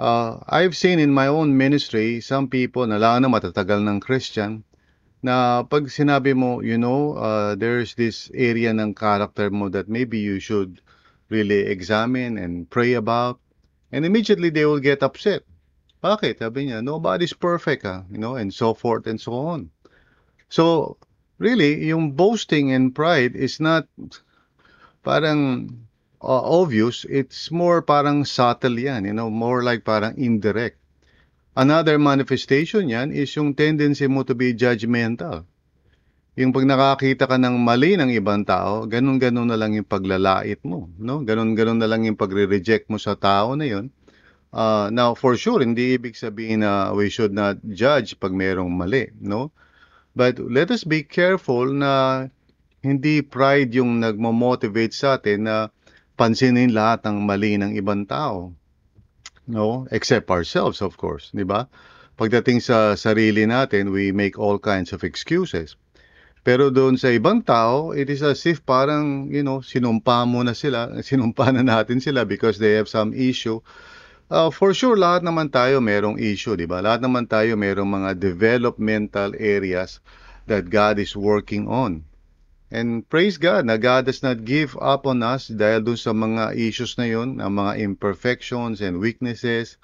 Uh, 0.03 0.43
I've 0.51 0.75
seen 0.75 0.99
in 0.99 1.15
my 1.15 1.31
own 1.31 1.55
ministry, 1.55 2.19
some 2.19 2.51
people 2.51 2.83
na 2.91 2.99
lang 2.99 3.23
na 3.23 3.31
matatagal 3.31 3.87
ng 3.87 4.03
Christian, 4.03 4.67
na 5.23 5.63
pag 5.63 5.87
sinabi 5.87 6.35
mo, 6.35 6.59
you 6.59 6.75
know, 6.75 7.15
uh, 7.15 7.55
there's 7.55 7.95
this 7.95 8.27
area 8.35 8.75
ng 8.75 8.99
character 8.99 9.47
mo 9.55 9.71
that 9.71 9.87
maybe 9.87 10.19
you 10.19 10.43
should 10.43 10.83
really 11.31 11.71
examine 11.71 12.35
and 12.35 12.67
pray 12.67 12.99
about. 12.99 13.39
And 13.95 14.03
immediately 14.03 14.51
they 14.51 14.67
will 14.67 14.83
get 14.83 15.07
upset. 15.07 15.47
Bakit? 16.03 16.43
Sabi 16.43 16.67
niya, 16.67 16.83
nobody's 16.83 17.33
perfect, 17.33 17.87
ah, 17.87 18.03
you 18.11 18.19
know, 18.19 18.35
and 18.35 18.51
so 18.51 18.75
forth 18.75 19.07
and 19.07 19.23
so 19.23 19.39
on. 19.39 19.71
So, 20.51 20.99
really, 21.39 21.89
yung 21.89 22.13
boasting 22.13 22.73
and 22.73 22.95
pride 22.95 23.37
is 23.37 23.61
not 23.61 23.87
parang 25.03 25.69
uh, 26.23 26.43
obvious. 26.43 27.05
It's 27.05 27.51
more 27.51 27.83
parang 27.83 28.25
subtle 28.25 28.79
yan, 28.79 29.05
you 29.05 29.15
know, 29.15 29.29
more 29.29 29.63
like 29.63 29.85
parang 29.85 30.17
indirect. 30.17 30.79
Another 31.53 32.01
manifestation 32.01 32.89
yan 32.89 33.13
is 33.13 33.29
yung 33.37 33.53
tendency 33.53 34.09
mo 34.09 34.25
to 34.25 34.33
be 34.33 34.57
judgmental. 34.57 35.45
Yung 36.33 36.49
pag 36.57 36.65
nakakita 36.65 37.29
ka 37.29 37.37
ng 37.37 37.61
mali 37.61 37.93
ng 37.93 38.09
ibang 38.17 38.41
tao, 38.49 38.89
ganun-ganun 38.89 39.53
na 39.53 39.61
lang 39.61 39.77
yung 39.77 39.85
paglalait 39.85 40.57
mo. 40.65 40.89
No? 40.97 41.21
Ganun-ganun 41.21 41.77
na 41.77 41.85
lang 41.85 42.09
yung 42.09 42.17
pagre-reject 42.17 42.89
mo 42.89 42.97
sa 42.97 43.13
tao 43.13 43.53
na 43.53 43.69
yun. 43.69 43.93
Uh, 44.49 44.89
now, 44.89 45.13
for 45.13 45.37
sure, 45.37 45.61
hindi 45.61 45.93
ibig 45.93 46.17
sabihin 46.17 46.65
na 46.65 46.89
we 46.97 47.13
should 47.13 47.37
not 47.37 47.61
judge 47.77 48.17
pag 48.17 48.33
mayroong 48.33 48.73
mali. 48.73 49.13
No? 49.21 49.53
But 50.13 50.37
let 50.39 50.69
us 50.71 50.85
be 50.85 51.03
careful 51.03 51.73
na 51.73 52.27
hindi 52.85 53.23
pride 53.23 53.73
yung 53.73 54.03
nagmo-motivate 54.03 54.93
sa 54.93 55.17
atin 55.17 55.49
na 55.49 55.73
pansinin 56.19 56.75
lahat 56.77 57.09
ng 57.09 57.25
mali 57.25 57.57
ng 57.57 57.73
ibang 57.79 58.05
tao 58.05 58.53
no? 59.47 59.87
Except 59.91 60.31
ourselves, 60.31 60.83
of 60.83 60.97
course, 60.97 61.31
di 61.35 61.43
ba? 61.43 61.67
Pagdating 62.17 62.63
sa 62.63 62.95
sarili 62.95 63.49
natin, 63.49 63.91
we 63.91 64.13
make 64.13 64.39
all 64.39 64.61
kinds 64.61 64.93
of 64.93 65.03
excuses. 65.03 65.75
Pero 66.43 66.75
doon 66.75 66.99
sa 66.99 67.15
ibang 67.15 67.43
tao, 67.47 67.95
it 67.95 68.11
is 68.11 68.23
as 68.23 68.43
if 68.51 68.67
parang, 68.67 69.31
you 69.31 69.47
know, 69.47 69.63
sinumpa 69.63 70.27
mo 70.27 70.43
na 70.43 70.55
sila, 70.55 70.91
sinumpa 71.07 71.55
na 71.55 71.63
natin 71.63 72.03
sila 72.03 72.27
because 72.27 72.59
they 72.59 72.75
have 72.75 72.91
some 72.91 73.15
issue. 73.15 73.63
Uh, 74.31 74.51
for 74.51 74.75
sure, 74.75 74.97
lahat 74.97 75.25
naman 75.25 75.51
tayo 75.51 75.83
merong 75.83 76.21
issue, 76.21 76.55
di 76.55 76.67
ba? 76.69 76.79
Lahat 76.85 77.03
naman 77.03 77.27
tayo 77.27 77.59
merong 77.59 77.89
mga 77.89 78.11
developmental 78.19 79.33
areas 79.39 79.99
that 80.47 80.71
God 80.71 80.99
is 80.99 81.15
working 81.15 81.67
on. 81.67 82.05
And 82.73 83.05
praise 83.05 83.37
God 83.37 83.69
na 83.69 83.77
God 83.77 84.09
does 84.09 84.25
not 84.25 84.49
give 84.49 84.73
up 84.81 85.05
on 85.05 85.21
us 85.21 85.53
dahil 85.53 85.85
dun 85.85 86.01
sa 86.01 86.17
mga 86.17 86.57
issues 86.57 86.97
na 86.97 87.05
yun, 87.05 87.37
ang 87.37 87.61
mga 87.61 87.85
imperfections 87.85 88.81
and 88.81 88.97
weaknesses, 88.97 89.77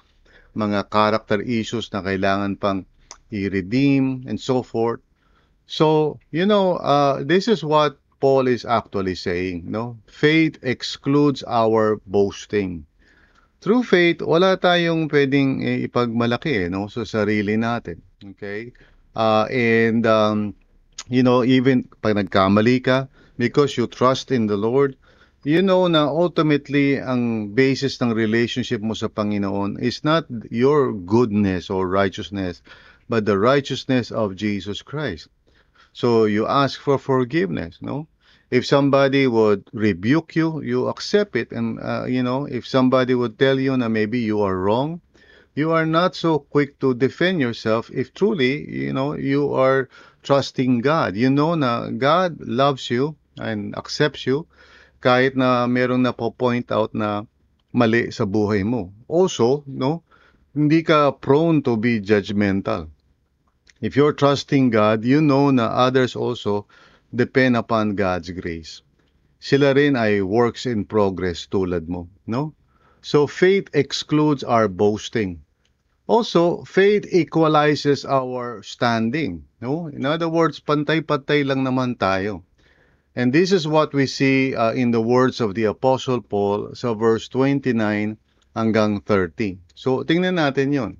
mga 0.56 0.88
character 0.88 1.44
issues 1.44 1.92
na 1.92 2.00
kailangan 2.00 2.56
pang 2.56 2.88
i-redeem 3.28 4.24
and 4.24 4.40
so 4.40 4.64
forth. 4.64 5.04
So, 5.68 6.16
you 6.32 6.48
know, 6.48 6.80
uh, 6.80 7.20
this 7.28 7.44
is 7.44 7.60
what 7.60 8.00
Paul 8.24 8.48
is 8.48 8.64
actually 8.64 9.20
saying, 9.20 9.68
no? 9.68 10.00
Faith 10.08 10.56
excludes 10.64 11.44
our 11.44 12.00
boasting. 12.08 12.88
Through 13.58 13.90
faith, 13.90 14.22
wala 14.22 14.54
tayong 14.54 15.10
pwedeng 15.10 15.66
eh, 15.66 15.82
ipagmalaki, 15.90 16.66
eh, 16.66 16.68
no? 16.70 16.86
Sa 16.86 17.02
sarili 17.02 17.58
natin, 17.58 17.98
okay? 18.22 18.70
Uh, 19.18 19.50
and 19.50 20.06
um, 20.06 20.54
you 21.10 21.26
know, 21.26 21.42
even 21.42 21.90
pag 21.98 22.14
nagkamali 22.14 22.78
ka, 22.84 23.10
because 23.34 23.74
you 23.74 23.90
trust 23.90 24.30
in 24.30 24.46
the 24.46 24.54
Lord, 24.54 24.94
you 25.42 25.62
know 25.62 25.86
na 25.90 26.06
ultimately 26.06 26.98
ang 27.02 27.54
basis 27.54 27.98
ng 27.98 28.14
relationship 28.14 28.82
mo 28.82 28.94
sa 28.94 29.10
Panginoon 29.10 29.78
is 29.82 30.02
not 30.06 30.26
your 30.50 30.92
goodness 30.92 31.70
or 31.70 31.86
righteousness, 31.86 32.62
but 33.08 33.26
the 33.26 33.38
righteousness 33.38 34.10
of 34.10 34.38
Jesus 34.38 34.82
Christ. 34.82 35.26
So 35.94 36.30
you 36.30 36.46
ask 36.46 36.78
for 36.78 36.98
forgiveness, 36.98 37.78
no? 37.82 38.06
If 38.50 38.64
somebody 38.64 39.26
would 39.26 39.68
rebuke 39.72 40.34
you, 40.34 40.62
you 40.62 40.88
accept 40.88 41.36
it. 41.36 41.52
And, 41.52 41.78
uh, 41.80 42.06
you 42.08 42.22
know, 42.22 42.46
if 42.46 42.66
somebody 42.66 43.14
would 43.14 43.38
tell 43.38 43.60
you 43.60 43.76
na 43.76 43.88
maybe 43.88 44.20
you 44.20 44.40
are 44.40 44.56
wrong, 44.56 45.00
you 45.54 45.72
are 45.72 45.84
not 45.84 46.14
so 46.14 46.38
quick 46.38 46.78
to 46.80 46.94
defend 46.94 47.40
yourself 47.40 47.90
if 47.92 48.14
truly, 48.14 48.64
you 48.70 48.92
know, 48.92 49.14
you 49.14 49.52
are 49.52 49.88
trusting 50.22 50.80
God. 50.80 51.16
You 51.16 51.30
know 51.30 51.54
na 51.54 51.90
God 51.90 52.40
loves 52.40 52.90
you 52.90 53.16
and 53.36 53.76
accepts 53.76 54.26
you 54.26 54.46
kahit 55.00 55.36
na 55.36 55.66
merong 55.66 56.02
na 56.02 56.12
point 56.12 56.70
out 56.70 56.94
na 56.94 57.24
mali 57.72 58.10
sa 58.10 58.24
buhay 58.24 58.64
mo. 58.64 58.92
Also, 59.06 59.62
no, 59.66 60.02
hindi 60.54 60.82
ka 60.82 61.12
prone 61.12 61.62
to 61.62 61.76
be 61.76 62.00
judgmental. 62.00 62.88
If 63.80 63.94
you're 63.94 64.14
trusting 64.14 64.70
God, 64.70 65.04
you 65.04 65.22
know 65.22 65.50
na 65.54 65.70
others 65.70 66.16
also 66.18 66.66
depend 67.14 67.56
upon 67.56 67.94
God's 67.94 68.30
grace. 68.30 68.82
Sila 69.38 69.74
rin 69.74 69.94
ay 69.94 70.20
works 70.20 70.66
in 70.66 70.84
progress 70.84 71.46
tulad 71.46 71.86
mo, 71.86 72.10
no? 72.26 72.52
So 73.00 73.26
faith 73.26 73.70
excludes 73.72 74.42
our 74.42 74.66
boasting. 74.66 75.46
Also, 76.08 76.64
faith 76.64 77.04
equalizes 77.12 78.08
our 78.08 78.64
standing. 78.64 79.44
No? 79.60 79.92
In 79.92 80.08
other 80.08 80.28
words, 80.32 80.56
pantay-pantay 80.56 81.44
lang 81.44 81.68
naman 81.68 82.00
tayo. 82.00 82.48
And 83.12 83.28
this 83.28 83.52
is 83.52 83.68
what 83.68 83.92
we 83.92 84.08
see 84.08 84.56
uh, 84.56 84.72
in 84.72 84.88
the 84.88 85.04
words 85.04 85.36
of 85.44 85.52
the 85.52 85.68
Apostle 85.68 86.24
Paul 86.24 86.72
sa 86.72 86.96
verse 86.96 87.28
29 87.28 88.16
hanggang 88.56 89.04
30. 89.04 89.60
So, 89.76 90.00
tingnan 90.00 90.40
natin 90.40 90.72
yon. 90.72 90.92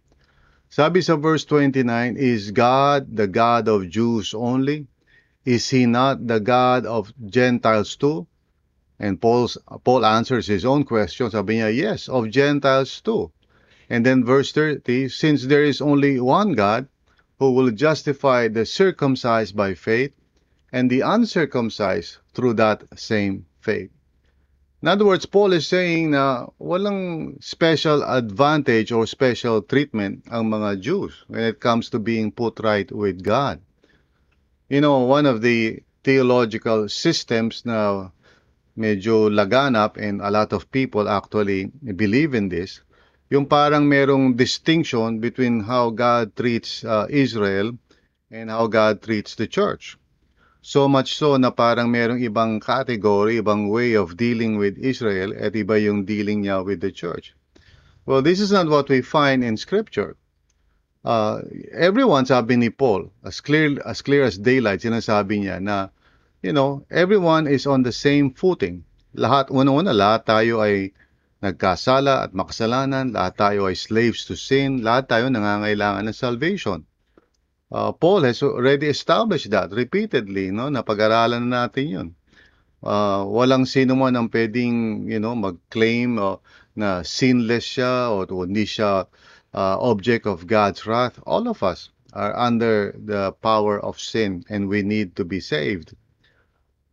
Sabi 0.69 1.01
sa 1.01 1.17
verse 1.17 1.49
29, 1.49 2.21
Is 2.21 2.53
God 2.53 3.09
the 3.09 3.25
God 3.25 3.65
of 3.65 3.89
Jews 3.89 4.37
only? 4.37 4.85
Is 5.45 5.71
He 5.71 5.87
not 5.87 6.27
the 6.27 6.41
God 6.41 6.87
of 6.87 7.13
Gentiles 7.27 7.97
too? 7.97 8.27
And 8.99 9.21
Paul's, 9.21 9.57
Paul 9.85 10.05
answers 10.05 10.47
his 10.49 10.65
own 10.65 10.85
question. 10.85 11.31
Sabi 11.31 11.57
niya, 11.57 11.75
yes, 11.75 12.09
of 12.09 12.31
Gentiles 12.31 13.01
too. 13.01 13.31
And 13.89 14.05
then 14.05 14.25
verse 14.25 14.51
30, 14.53 15.09
since 15.09 15.47
there 15.47 15.63
is 15.63 15.81
only 15.81 16.21
one 16.21 16.53
God 16.55 16.89
who 17.39 17.53
will 17.53 17.71
justify 17.71 18.49
the 18.49 18.67
circumcised 18.67 19.55
by 19.55 19.75
faith 19.75 20.13
and 20.73 20.91
the 20.91 21.03
uncircumcised 21.03 22.19
through 22.35 22.55
that 22.55 22.83
same 22.99 23.47
faith. 23.61 23.91
In 24.83 24.89
other 24.89 25.05
words, 25.05 25.27
Paul 25.27 25.53
is 25.55 25.67
saying 25.67 26.11
na 26.11 26.47
walang 26.61 27.43
special 27.43 28.03
advantage 28.03 28.93
or 28.93 29.07
special 29.07 29.63
treatment 29.63 30.23
ang 30.31 30.51
mga 30.51 30.81
Jews 30.81 31.25
when 31.27 31.43
it 31.43 31.59
comes 31.59 31.91
to 31.91 31.99
being 31.99 32.31
put 32.31 32.61
right 32.63 32.91
with 32.91 33.23
God. 33.23 33.61
You 34.69 34.81
know, 34.81 35.01
one 35.01 35.25
of 35.25 35.41
the 35.41 35.83
theological 36.05 36.89
systems 36.89 37.65
na 37.65 38.11
medyo 38.77 39.33
laganap 39.33 39.97
and 39.97 40.21
a 40.21 40.31
lot 40.31 40.53
of 40.53 40.71
people 40.71 41.09
actually 41.09 41.73
believe 41.97 42.35
in 42.35 42.49
this 42.49 42.81
yung 43.29 43.45
parang 43.45 43.85
merong 43.85 44.37
distinction 44.37 45.21
between 45.21 45.61
how 45.61 45.91
God 45.91 46.33
treats 46.37 46.85
uh, 46.85 47.05
Israel 47.11 47.77
and 48.31 48.49
how 48.49 48.67
God 48.69 49.03
treats 49.03 49.37
the 49.37 49.47
church. 49.47 49.99
So 50.61 50.89
much 50.89 51.17
so 51.17 51.37
na 51.37 51.53
parang 51.53 51.93
merong 51.93 52.25
ibang 52.25 52.61
category, 52.61 53.41
ibang 53.41 53.69
way 53.69 53.95
of 53.97 54.17
dealing 54.17 54.57
with 54.57 54.77
Israel 54.81 55.33
at 55.37 55.53
iba 55.53 55.77
yung 55.81 56.05
dealing 56.05 56.45
niya 56.45 56.65
with 56.65 56.81
the 56.81 56.93
church. 56.93 57.37
Well, 58.05 58.25
this 58.25 58.41
is 58.41 58.53
not 58.53 58.69
what 58.69 58.89
we 58.89 59.05
find 59.05 59.45
in 59.45 59.57
scripture. 59.57 60.17
Uh, 61.09 61.41
everyone, 61.73 62.29
sabi 62.29 62.61
ni 62.61 62.69
Paul, 62.69 63.09
as 63.25 63.41
clear, 63.41 63.81
as 63.89 64.05
clear 64.05 64.29
as 64.29 64.37
daylight, 64.37 64.85
sinasabi 64.85 65.41
niya 65.41 65.57
na, 65.57 65.89
you 66.45 66.53
know, 66.53 66.85
everyone 66.93 67.49
is 67.49 67.65
on 67.65 67.81
the 67.81 67.97
same 67.97 68.29
footing. 68.37 68.85
Lahat, 69.17 69.49
una-una, 69.49 69.97
lahat 69.97 70.29
tayo 70.29 70.61
ay 70.61 70.93
nagkasala 71.41 72.29
at 72.29 72.37
makasalanan, 72.37 73.17
lahat 73.17 73.41
tayo 73.41 73.73
ay 73.73 73.77
slaves 73.79 74.29
to 74.29 74.37
sin, 74.37 74.85
lahat 74.85 75.09
tayo 75.09 75.33
nangangailangan 75.33 76.05
ng 76.05 76.13
salvation. 76.13 76.85
Uh, 77.73 77.89
Paul 77.97 78.29
has 78.29 78.45
already 78.45 78.93
established 78.93 79.49
that 79.49 79.73
repeatedly, 79.73 80.53
no? 80.53 80.69
Napag-aralan 80.69 81.49
na 81.49 81.69
natin 81.69 81.87
'yun. 81.89 82.09
Uh, 82.85 83.25
walang 83.29 83.65
sino 83.65 83.97
man 83.97 84.17
ang 84.17 84.29
pwedeng, 84.29 85.05
you 85.09 85.21
know, 85.21 85.37
mag-claim 85.37 86.17
uh, 86.21 86.41
na 86.77 87.01
sinless 87.05 87.65
siya 87.65 88.09
o 88.09 88.25
hindi 88.25 88.65
siya 88.65 89.05
uh, 89.55 89.79
object 89.81 90.27
of 90.27 90.47
God's 90.47 90.87
wrath. 90.87 91.19
All 91.27 91.49
of 91.49 91.63
us 91.63 91.91
are 92.13 92.37
under 92.37 92.95
the 92.97 93.33
power 93.41 93.79
of 93.81 94.01
sin 94.01 94.45
and 94.49 94.69
we 94.69 94.83
need 94.83 95.17
to 95.17 95.25
be 95.25 95.41
saved. 95.41 95.95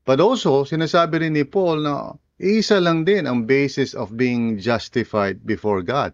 But 0.06 0.20
also, 0.20 0.64
sinasabi 0.64 1.22
rin 1.26 1.34
ni 1.34 1.44
Paul 1.44 1.82
na 1.82 2.14
isa 2.38 2.80
lang 2.80 3.06
din 3.06 3.26
ang 3.26 3.50
basis 3.50 3.94
of 3.94 4.16
being 4.16 4.60
justified 4.60 5.42
before 5.46 5.82
God. 5.82 6.14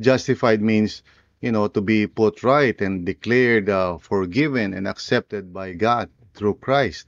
Justified 0.00 0.62
means 0.62 1.02
you 1.40 1.52
know, 1.52 1.68
to 1.68 1.80
be 1.80 2.06
put 2.06 2.42
right 2.42 2.78
and 2.80 3.04
declared 3.04 3.68
uh, 3.68 3.96
forgiven 3.98 4.74
and 4.74 4.86
accepted 4.86 5.52
by 5.52 5.72
God 5.72 6.10
through 6.34 6.54
Christ. 6.60 7.06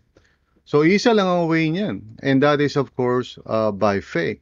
So, 0.64 0.82
isa 0.82 1.12
lang 1.12 1.28
ang 1.28 1.48
way 1.48 1.68
niyan. 1.68 2.16
And 2.22 2.42
that 2.42 2.60
is, 2.60 2.76
of 2.76 2.96
course, 2.96 3.38
uh, 3.44 3.72
by 3.72 4.00
faith. 4.00 4.40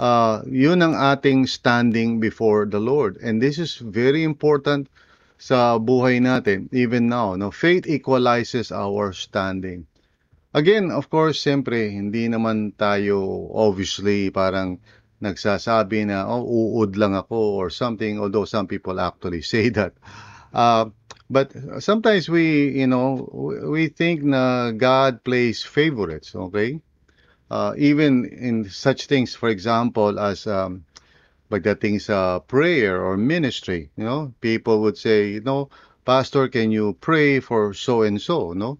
Uh, 0.00 0.40
yun 0.48 0.80
ang 0.80 0.96
ating 0.96 1.44
standing 1.44 2.24
before 2.24 2.64
the 2.64 2.80
Lord. 2.80 3.20
And 3.20 3.36
this 3.36 3.60
is 3.60 3.76
very 3.76 4.24
important 4.24 4.88
sa 5.36 5.76
buhay 5.76 6.24
natin, 6.24 6.72
even 6.72 7.12
now. 7.12 7.36
No? 7.36 7.52
Faith 7.52 7.84
equalizes 7.84 8.72
our 8.72 9.12
standing. 9.12 9.84
Again, 10.56 10.88
of 10.88 11.12
course, 11.12 11.44
siyempre, 11.44 11.92
hindi 11.92 12.32
naman 12.32 12.72
tayo 12.80 13.52
obviously 13.52 14.32
parang 14.32 14.80
nagsasabi 15.20 16.08
na, 16.08 16.24
oh, 16.24 16.48
uud 16.48 16.96
lang 16.96 17.12
ako 17.12 17.60
or 17.60 17.68
something, 17.68 18.16
although 18.16 18.48
some 18.48 18.64
people 18.64 18.96
actually 18.96 19.44
say 19.52 19.68
that. 19.68 19.92
Uh, 20.56 20.88
but 21.28 21.52
sometimes 21.84 22.32
we, 22.32 22.72
you 22.72 22.88
know, 22.88 23.28
we 23.68 23.92
think 23.92 24.24
na 24.24 24.72
God 24.72 25.22
plays 25.28 25.60
favorites, 25.60 26.32
okay? 26.32 26.80
Uh, 27.50 27.74
even 27.76 28.24
in 28.26 28.68
such 28.68 29.06
things, 29.06 29.34
for 29.34 29.48
example, 29.48 30.18
as 30.20 30.46
um, 30.46 30.84
pagdating 31.50 32.00
sa 32.00 32.38
prayer 32.38 33.02
or 33.04 33.16
ministry, 33.16 33.90
you 33.96 34.04
know, 34.04 34.32
people 34.40 34.80
would 34.80 34.96
say, 34.96 35.30
you 35.30 35.40
know, 35.40 35.68
Pastor, 36.04 36.48
can 36.48 36.70
you 36.70 36.96
pray 37.00 37.40
for 37.40 37.74
so 37.74 38.02
and 38.02 38.20
so, 38.20 38.52
no? 38.52 38.78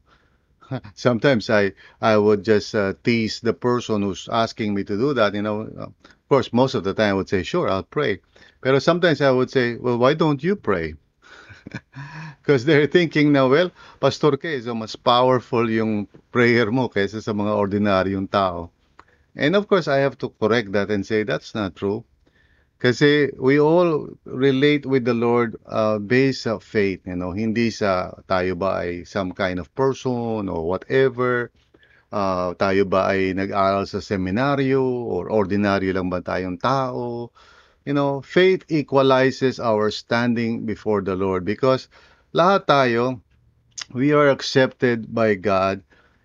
Sometimes 0.94 1.50
I 1.50 1.72
I 2.00 2.16
would 2.16 2.44
just 2.44 2.74
uh, 2.74 2.94
tease 3.02 3.40
the 3.40 3.52
person 3.52 4.02
who's 4.02 4.28
asking 4.30 4.74
me 4.74 4.84
to 4.84 4.96
do 4.96 5.14
that, 5.14 5.34
you 5.34 5.42
know, 5.42 5.60
of 5.62 6.28
course, 6.28 6.52
most 6.52 6.74
of 6.74 6.84
the 6.84 6.94
time 6.94 7.10
I 7.10 7.14
would 7.14 7.28
say, 7.28 7.42
sure, 7.42 7.68
I'll 7.68 7.82
pray. 7.82 8.20
But 8.60 8.80
sometimes 8.82 9.20
I 9.20 9.30
would 9.32 9.50
say, 9.50 9.76
well, 9.76 9.98
why 9.98 10.14
don't 10.14 10.42
you 10.42 10.54
pray? 10.56 10.94
Because 12.40 12.64
they're 12.64 12.86
thinking 12.86 13.32
na, 13.32 13.46
well, 13.46 13.70
Pastor 14.00 14.36
K, 14.36 14.60
so 14.60 14.74
mas 14.74 14.96
powerful 14.96 15.68
yung 15.68 16.08
prayer 16.32 16.70
mo 16.72 16.88
kaysa 16.88 17.22
sa 17.22 17.32
mga 17.32 17.52
ordinaryong 17.54 18.30
tao. 18.30 18.70
And 19.36 19.54
of 19.54 19.68
course, 19.68 19.86
I 19.86 20.02
have 20.02 20.18
to 20.24 20.32
correct 20.40 20.72
that 20.72 20.90
and 20.90 21.06
say 21.06 21.22
that's 21.22 21.54
not 21.54 21.76
true. 21.76 22.02
Kasi 22.80 23.28
we 23.36 23.60
all 23.60 24.08
relate 24.24 24.88
with 24.88 25.04
the 25.04 25.12
Lord 25.12 25.60
uh, 25.68 26.00
based 26.00 26.48
sa 26.48 26.56
faith, 26.56 27.04
you 27.04 27.14
know, 27.14 27.36
hindi 27.36 27.68
sa 27.68 28.16
tayo 28.24 28.56
ba 28.56 28.80
ay 28.80 29.04
some 29.04 29.36
kind 29.36 29.60
of 29.60 29.68
person 29.76 30.48
or 30.48 30.64
whatever 30.64 31.52
uh, 32.10 32.52
tayo 32.58 32.84
ba 32.86 33.10
ay 33.14 33.32
nag-aral 33.34 33.86
sa 33.86 34.02
seminaryo 34.02 34.82
or 34.82 35.30
ordinaryo 35.30 35.94
lang 35.94 36.10
ba 36.10 36.20
tayong 36.20 36.58
tao? 36.58 37.30
You 37.84 37.94
know, 37.94 38.20
faith 38.20 38.64
equalizes 38.68 39.58
our 39.58 39.90
standing 39.90 40.66
before 40.66 41.00
the 41.02 41.16
Lord 41.16 41.44
because 41.44 41.88
lahat 42.34 42.66
tayo, 42.66 43.20
we 43.92 44.12
are 44.12 44.28
accepted 44.28 45.12
by 45.14 45.34
God 45.34 45.82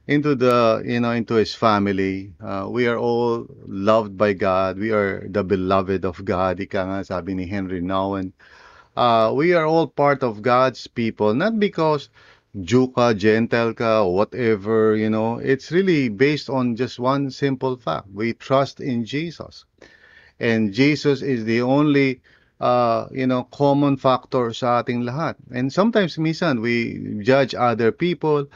into 0.08 0.36
the, 0.36 0.84
you 0.86 1.00
know, 1.00 1.12
into 1.12 1.36
His 1.36 1.56
family. 1.56 2.34
Uh, 2.44 2.68
we 2.70 2.88
are 2.88 2.98
all 2.98 3.48
loved 3.66 4.18
by 4.18 4.34
God. 4.34 4.78
We 4.78 4.92
are 4.92 5.26
the 5.28 5.44
beloved 5.44 6.06
of 6.06 6.24
God. 6.26 6.60
Ika 6.60 6.86
nga, 6.86 7.00
sabi 7.06 7.34
ni 7.34 7.48
Henry 7.48 7.82
Nouwen. 7.82 8.34
Uh, 8.96 9.34
we 9.36 9.54
are 9.54 9.66
all 9.66 9.88
part 9.88 10.24
of 10.24 10.42
God's 10.42 10.88
people, 10.88 11.34
not 11.34 11.60
because 11.60 12.10
Jew 12.62 12.88
ka, 12.88 13.14
Gentile 13.14 13.74
ka, 13.74 14.06
whatever, 14.06 14.96
you 14.96 15.10
know, 15.10 15.38
it's 15.40 15.72
really 15.72 16.08
based 16.08 16.50
on 16.50 16.76
just 16.78 17.00
one 17.00 17.30
simple 17.32 17.76
fact. 17.76 18.08
We 18.14 18.34
trust 18.34 18.80
in 18.80 19.04
Jesus. 19.04 19.66
And 20.40 20.74
Jesus 20.74 21.22
is 21.22 21.46
the 21.46 21.62
only, 21.64 22.20
uh, 22.60 23.08
you 23.12 23.28
know, 23.28 23.48
common 23.48 23.96
factor 23.96 24.52
sa 24.52 24.84
ating 24.84 25.08
lahat. 25.08 25.40
And 25.52 25.72
sometimes, 25.72 26.20
minsan, 26.20 26.60
we 26.60 27.00
judge 27.24 27.56
other 27.56 27.92
people 27.92 28.48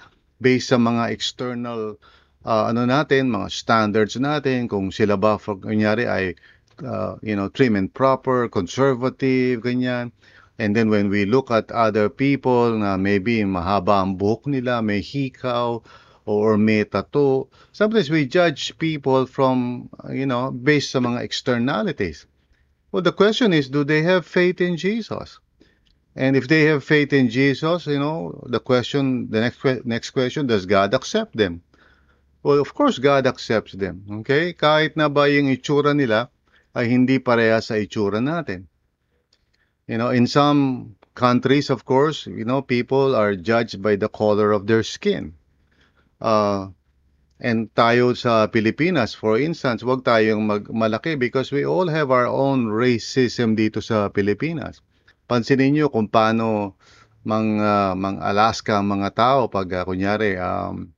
based 0.44 0.72
sa 0.72 0.78
mga 0.80 1.12
external, 1.12 1.96
uh, 2.44 2.64
ano 2.68 2.84
natin, 2.84 3.32
mga 3.32 3.48
standards 3.52 4.20
natin, 4.20 4.68
kung 4.68 4.92
sila 4.92 5.16
ba, 5.16 5.40
for, 5.40 5.56
kunyari, 5.56 6.08
ay, 6.08 6.36
uh, 6.84 7.16
you 7.24 7.36
know, 7.36 7.48
trim 7.48 7.76
and 7.76 7.92
proper, 7.94 8.48
conservative, 8.52 9.64
ganyan. 9.64 10.12
And 10.60 10.76
then 10.76 10.92
when 10.92 11.08
we 11.08 11.24
look 11.24 11.52
at 11.56 11.72
other 11.72 12.12
people 12.12 12.76
na 12.76 13.00
maybe 13.00 13.40
mahaba 13.48 14.04
ang 14.04 14.20
buhok 14.20 14.52
nila, 14.52 14.84
may 14.84 15.00
hikaw, 15.00 15.80
or 16.30 16.62
may 16.62 16.84
tattoo, 16.86 17.50
sometimes 17.72 18.14
we 18.14 18.30
judge 18.30 18.78
people 18.78 19.26
from, 19.26 19.90
you 20.14 20.30
know, 20.30 20.52
based 20.54 20.94
sa 20.94 21.02
mga 21.02 21.26
externalities. 21.26 22.30
Well, 22.94 23.02
the 23.02 23.18
question 23.18 23.50
is, 23.50 23.70
do 23.70 23.82
they 23.82 24.06
have 24.06 24.30
faith 24.30 24.62
in 24.62 24.78
Jesus? 24.78 25.42
And 26.14 26.38
if 26.38 26.46
they 26.46 26.70
have 26.70 26.84
faith 26.86 27.14
in 27.14 27.34
Jesus, 27.34 27.90
you 27.90 27.98
know, 27.98 28.46
the 28.46 28.62
question, 28.62 29.26
the 29.34 29.42
next 29.42 29.58
next 29.90 30.14
question, 30.14 30.46
does 30.46 30.70
God 30.70 30.94
accept 30.94 31.34
them? 31.34 31.66
Well, 32.46 32.62
of 32.62 32.78
course, 32.78 33.02
God 33.02 33.26
accepts 33.26 33.74
them. 33.74 34.22
Okay? 34.22 34.54
Kahit 34.54 34.94
na 34.94 35.10
ba 35.10 35.26
yung 35.26 35.50
itsura 35.50 35.98
nila 35.98 36.30
ay 36.78 36.94
hindi 36.94 37.18
pareha 37.18 37.58
sa 37.58 37.74
itsura 37.74 38.22
natin. 38.22 38.70
You 39.90 39.98
know, 39.98 40.14
in 40.14 40.30
some 40.30 40.94
countries, 41.18 41.74
of 41.74 41.90
course, 41.90 42.30
you 42.30 42.46
know, 42.46 42.62
people 42.62 43.18
are 43.18 43.34
judged 43.34 43.82
by 43.82 43.98
the 43.98 44.14
color 44.14 44.54
of 44.54 44.70
their 44.70 44.86
skin. 44.86 45.39
Uh, 46.20 46.70
and 47.40 47.72
tayo 47.72 48.12
sa 48.12 48.52
Pilipinas, 48.52 49.16
for 49.16 49.40
instance, 49.40 49.80
wag 49.82 50.04
tayong 50.04 50.44
magmalaki 50.44 51.16
because 51.16 51.56
we 51.56 51.64
all 51.64 51.88
have 51.88 52.12
our 52.12 52.28
own 52.28 52.68
racism 52.68 53.56
dito 53.56 53.80
sa 53.80 54.12
Pilipinas. 54.12 54.84
Pansinin 55.32 55.72
niyo 55.72 55.88
kung 55.88 56.12
paano 56.12 56.76
mang, 57.24 57.60
uh, 57.64 57.96
mang 57.96 58.20
Alaska 58.20 58.84
mga 58.84 59.10
tao 59.16 59.40
pag 59.48 59.72
uh, 59.72 59.88
kunyari 59.88 60.36
um, 60.36 60.92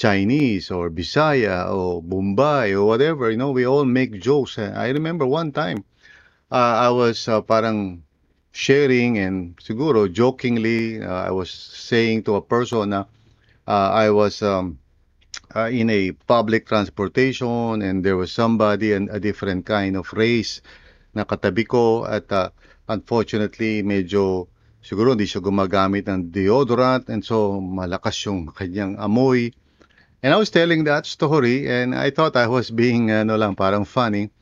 Chinese 0.00 0.70
or 0.70 0.88
Bisaya 0.88 1.68
or 1.68 2.00
Bombay 2.00 2.72
or 2.72 2.86
whatever, 2.86 3.28
you 3.28 3.36
know, 3.36 3.50
we 3.50 3.66
all 3.66 3.84
make 3.84 4.16
jokes. 4.22 4.56
I 4.56 4.88
remember 4.94 5.26
one 5.26 5.52
time, 5.52 5.84
uh, 6.48 6.86
I 6.86 6.88
was 6.88 7.28
uh, 7.28 7.42
parang 7.42 8.06
sharing 8.52 9.18
and 9.18 9.56
siguro 9.60 10.08
jokingly 10.08 11.02
uh, 11.02 11.28
I 11.28 11.30
was 11.30 11.50
saying 11.50 12.24
to 12.24 12.36
a 12.36 12.42
person 12.42 12.90
na 12.90 13.04
uh, 13.04 13.17
I 13.68 14.08
was 14.08 14.40
um, 14.40 14.80
uh, 15.54 15.68
in 15.68 15.90
a 15.90 16.12
public 16.12 16.64
transportation 16.66 17.82
and 17.82 18.00
there 18.04 18.16
was 18.16 18.32
somebody 18.32 18.92
and 18.92 19.10
a 19.10 19.20
different 19.20 19.66
kind 19.66 19.96
of 19.96 20.08
race 20.16 20.64
na 21.12 21.24
katabi 21.28 21.68
ko 21.68 22.08
at 22.08 22.32
uh, 22.32 22.48
unfortunately 22.88 23.84
medyo 23.84 24.48
siguro 24.80 25.12
hindi 25.12 25.28
siya 25.28 25.44
gumagamit 25.44 26.08
ng 26.08 26.32
deodorant 26.32 27.12
and 27.12 27.20
so 27.20 27.60
malakas 27.60 28.16
yung 28.24 28.48
kanyang 28.48 28.96
amoy. 28.96 29.52
And 30.24 30.32
I 30.32 30.40
was 30.40 30.48
telling 30.48 30.88
that 30.88 31.04
story 31.04 31.68
and 31.68 31.92
I 31.92 32.08
thought 32.08 32.40
I 32.40 32.48
was 32.48 32.72
being 32.72 33.12
ano 33.12 33.36
lang 33.36 33.52
parang 33.52 33.84
funny. 33.84 34.32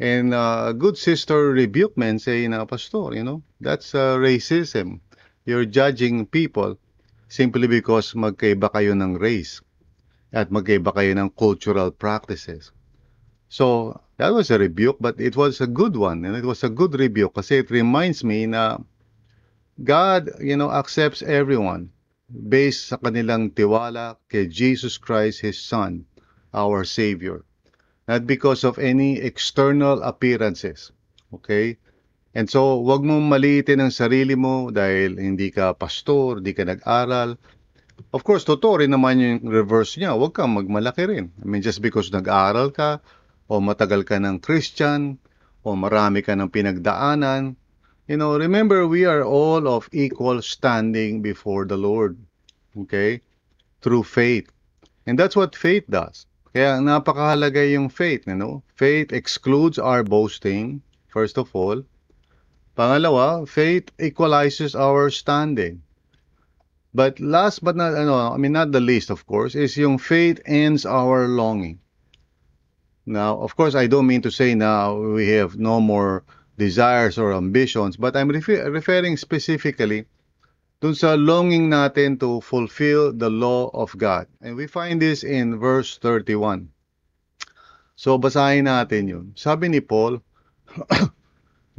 And 0.00 0.32
uh, 0.32 0.72
good 0.72 0.96
sister 0.96 1.52
rebuked 1.52 2.00
me 2.00 2.08
and 2.08 2.16
saying, 2.16 2.56
uh, 2.56 2.64
Pastor, 2.64 3.12
you 3.12 3.20
know, 3.20 3.44
that's 3.60 3.92
uh, 3.92 4.16
racism. 4.16 5.04
You're 5.44 5.68
judging 5.68 6.24
people 6.24 6.80
simply 7.30 7.70
because 7.70 8.12
magkaiba 8.12 8.74
kayo 8.74 8.92
ng 8.92 9.14
race 9.16 9.62
at 10.34 10.50
magkaiba 10.50 10.90
kayo 10.90 11.14
ng 11.14 11.30
cultural 11.38 11.94
practices. 11.94 12.74
So, 13.46 13.96
that 14.18 14.34
was 14.34 14.50
a 14.50 14.58
rebuke, 14.58 14.98
but 15.00 15.16
it 15.16 15.38
was 15.38 15.62
a 15.62 15.70
good 15.70 15.94
one. 15.94 16.26
And 16.26 16.34
it 16.34 16.44
was 16.44 16.62
a 16.66 16.70
good 16.70 16.92
rebuke 16.98 17.34
kasi 17.38 17.62
it 17.62 17.70
reminds 17.70 18.26
me 18.26 18.44
na 18.50 18.82
God, 19.80 20.28
you 20.42 20.58
know, 20.58 20.70
accepts 20.74 21.22
everyone 21.22 21.94
based 22.26 22.92
sa 22.92 23.00
kanilang 23.00 23.56
tiwala 23.56 24.20
kay 24.28 24.50
Jesus 24.50 24.98
Christ, 24.98 25.40
His 25.40 25.56
Son, 25.56 26.04
our 26.52 26.84
Savior 26.84 27.46
not 28.10 28.26
because 28.26 28.64
of 28.66 28.74
any 28.82 29.22
external 29.22 30.02
appearances. 30.02 30.90
Okay? 31.32 31.78
And 32.30 32.46
so, 32.46 32.78
wag 32.78 33.02
mong 33.02 33.26
maliitin 33.26 33.82
ang 33.82 33.90
sarili 33.90 34.38
mo 34.38 34.70
dahil 34.70 35.18
hindi 35.18 35.50
ka 35.50 35.74
pastor, 35.74 36.38
hindi 36.38 36.54
ka 36.54 36.62
nag-aral. 36.62 37.34
Of 38.14 38.22
course, 38.22 38.46
totoo 38.46 38.80
rin 38.86 38.94
naman 38.94 39.18
yung 39.18 39.50
reverse 39.50 39.98
niya. 39.98 40.14
Huwag 40.14 40.38
kang 40.38 40.54
magmalaki 40.54 41.10
rin. 41.10 41.34
I 41.42 41.44
mean, 41.44 41.58
just 41.58 41.82
because 41.82 42.14
nag-aral 42.14 42.70
ka, 42.70 43.02
o 43.50 43.58
matagal 43.58 44.06
ka 44.06 44.22
ng 44.22 44.38
Christian, 44.38 45.18
o 45.66 45.74
marami 45.74 46.22
ka 46.22 46.38
ng 46.38 46.54
pinagdaanan. 46.54 47.58
You 48.06 48.16
know, 48.16 48.38
remember, 48.38 48.86
we 48.86 49.10
are 49.10 49.26
all 49.26 49.66
of 49.66 49.90
equal 49.90 50.38
standing 50.38 51.26
before 51.26 51.66
the 51.66 51.76
Lord. 51.76 52.14
Okay? 52.78 53.26
Through 53.82 54.06
faith. 54.06 54.46
And 55.02 55.18
that's 55.18 55.34
what 55.34 55.58
faith 55.58 55.84
does. 55.90 56.30
Kaya 56.54 56.78
napakahalaga 56.78 57.62
yung 57.74 57.90
faith, 57.90 58.26
you 58.26 58.38
know? 58.38 58.62
Faith 58.78 59.10
excludes 59.10 59.78
our 59.78 60.06
boasting, 60.06 60.82
first 61.10 61.34
of 61.34 61.50
all. 61.58 61.82
Pangalawa, 62.80 63.44
faith 63.44 63.92
equalizes 64.00 64.72
our 64.74 65.10
standing. 65.10 65.84
But 66.96 67.20
last 67.20 67.60
but 67.60 67.76
not, 67.76 67.92
ano, 67.92 68.32
I 68.32 68.38
mean, 68.38 68.56
not 68.56 68.72
the 68.72 68.80
least, 68.80 69.10
of 69.10 69.26
course, 69.26 69.54
is 69.54 69.76
yung 69.76 69.98
faith 69.98 70.40
ends 70.46 70.86
our 70.88 71.28
longing. 71.28 71.84
Now, 73.04 73.36
of 73.36 73.54
course, 73.54 73.74
I 73.74 73.86
don't 73.86 74.06
mean 74.06 74.22
to 74.22 74.30
say 74.32 74.54
now 74.54 74.96
we 74.96 75.28
have 75.36 75.60
no 75.60 75.78
more 75.78 76.24
desires 76.56 77.18
or 77.20 77.36
ambitions, 77.36 78.00
but 78.00 78.16
I'm 78.16 78.32
refer- 78.32 78.72
referring 78.72 79.20
specifically 79.20 80.08
dun 80.80 80.96
sa 80.96 81.20
longing 81.20 81.68
natin 81.68 82.16
to 82.24 82.40
fulfill 82.40 83.12
the 83.12 83.28
law 83.28 83.68
of 83.76 83.92
God. 83.92 84.24
And 84.40 84.56
we 84.56 84.64
find 84.64 85.04
this 85.04 85.20
in 85.20 85.60
verse 85.60 86.00
31. 86.00 86.72
So, 87.92 88.16
basahin 88.16 88.72
natin 88.72 89.04
yun. 89.04 89.26
Sabi 89.36 89.68
ni 89.68 89.84
Paul, 89.84 90.24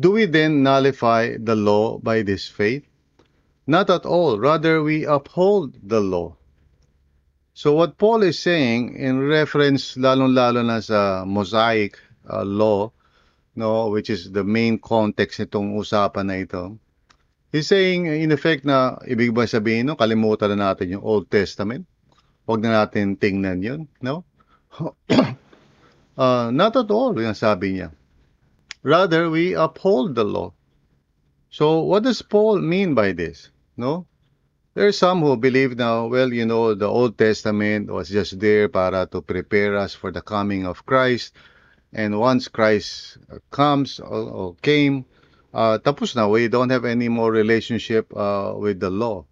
Do 0.02 0.18
we 0.18 0.26
then 0.26 0.66
nullify 0.66 1.38
the 1.38 1.54
law 1.54 2.02
by 2.02 2.26
this 2.26 2.50
faith? 2.50 2.90
Not 3.70 3.94
at 3.94 4.02
all. 4.02 4.42
Rather, 4.42 4.82
we 4.82 5.06
uphold 5.06 5.78
the 5.78 6.02
law. 6.02 6.42
So 7.54 7.78
what 7.78 8.02
Paul 8.02 8.26
is 8.26 8.42
saying 8.42 8.98
in 8.98 9.22
reference 9.22 9.94
lalong-lalo 10.02 10.66
na 10.66 10.82
sa 10.82 11.22
Mosaic 11.22 12.02
uh, 12.26 12.42
law, 12.42 12.90
no, 13.54 13.94
which 13.94 14.10
is 14.10 14.34
the 14.34 14.42
main 14.42 14.82
context 14.82 15.38
nitong 15.38 15.78
usapan 15.78 16.26
na 16.26 16.42
ito, 16.42 16.82
he's 17.54 17.70
saying 17.70 18.10
in 18.10 18.34
effect 18.34 18.66
na 18.66 18.98
ibig 19.06 19.30
ba 19.30 19.46
sabihin 19.46 19.86
no, 19.86 20.00
kalimutan 20.00 20.58
na 20.58 20.74
natin 20.74 20.98
yung 20.98 21.06
Old 21.06 21.30
Testament. 21.30 21.86
Huwag 22.50 22.66
na 22.66 22.82
natin 22.82 23.22
tingnan 23.22 23.62
yun, 23.62 23.86
no? 24.02 24.26
uh, 26.18 26.50
not 26.50 26.74
at 26.74 26.90
all, 26.90 27.14
yung 27.14 27.38
sabi 27.38 27.78
niya. 27.78 27.94
Rather, 28.84 29.30
we 29.30 29.54
uphold 29.54 30.16
the 30.16 30.24
law. 30.24 30.54
So, 31.50 31.82
what 31.82 32.04
does 32.04 32.22
Paul 32.22 32.60
mean 32.60 32.96
by 32.96 33.12
this? 33.12 33.50
No? 33.78 34.08
There 34.74 34.88
are 34.88 34.94
some 34.94 35.22
who 35.22 35.36
believe 35.36 35.78
now, 35.78 36.08
well, 36.08 36.32
you 36.32 36.46
know, 36.46 36.74
the 36.74 36.88
Old 36.88 37.18
Testament 37.18 37.92
was 37.92 38.10
just 38.10 38.40
there 38.40 38.70
para 38.70 39.06
to 39.12 39.22
prepare 39.22 39.76
us 39.78 39.94
for 39.94 40.12
the 40.12 40.22
coming 40.22 40.66
of 40.66 40.86
Christ. 40.86 41.34
And 41.92 42.20
once 42.20 42.48
Christ 42.48 43.18
comes 43.52 44.00
or, 44.00 44.30
or 44.32 44.56
came, 44.62 45.06
uh, 45.54 45.78
tapos 45.80 46.16
na, 46.16 46.28
we 46.30 46.48
don't 46.48 46.70
have 46.70 46.86
any 46.86 47.10
more 47.10 47.32
relationship 47.32 48.16
uh, 48.16 48.54
with 48.56 48.80
the 48.80 48.90
law. 48.90 49.26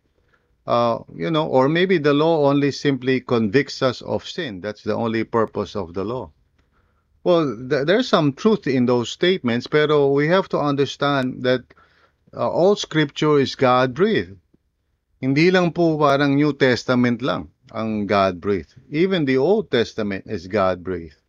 Uh, 0.67 0.99
you 1.15 1.31
know, 1.31 1.47
or 1.47 1.69
maybe 1.69 1.97
the 1.97 2.13
law 2.13 2.49
only 2.49 2.71
simply 2.71 3.21
convicts 3.21 3.81
us 3.81 4.01
of 4.01 4.27
sin. 4.27 4.59
That's 4.59 4.83
the 4.83 4.93
only 4.93 5.23
purpose 5.23 5.75
of 5.75 5.93
the 5.93 6.03
law. 6.03 6.31
Well, 7.23 7.55
th- 7.69 7.85
there's 7.85 8.07
some 8.07 8.33
truth 8.33 8.67
in 8.67 8.85
those 8.85 9.09
statements, 9.09 9.67
pero 9.67 10.11
we 10.11 10.27
have 10.27 10.47
to 10.49 10.59
understand 10.59 11.43
that 11.43 11.63
uh, 12.33 12.49
all 12.49 12.75
scripture 12.75 13.39
is 13.39 13.55
God-breathed. 13.55 14.37
Hindi 15.19 15.51
lang 15.51 15.73
po 15.73 15.97
parang 15.99 16.35
New 16.35 16.53
Testament 16.53 17.21
lang 17.21 17.51
ang 17.75 18.07
God-breathed. 18.07 18.73
Even 18.89 19.25
the 19.25 19.37
Old 19.37 19.69
Testament 19.69 20.25
is 20.27 20.47
God-breathed. 20.47 21.19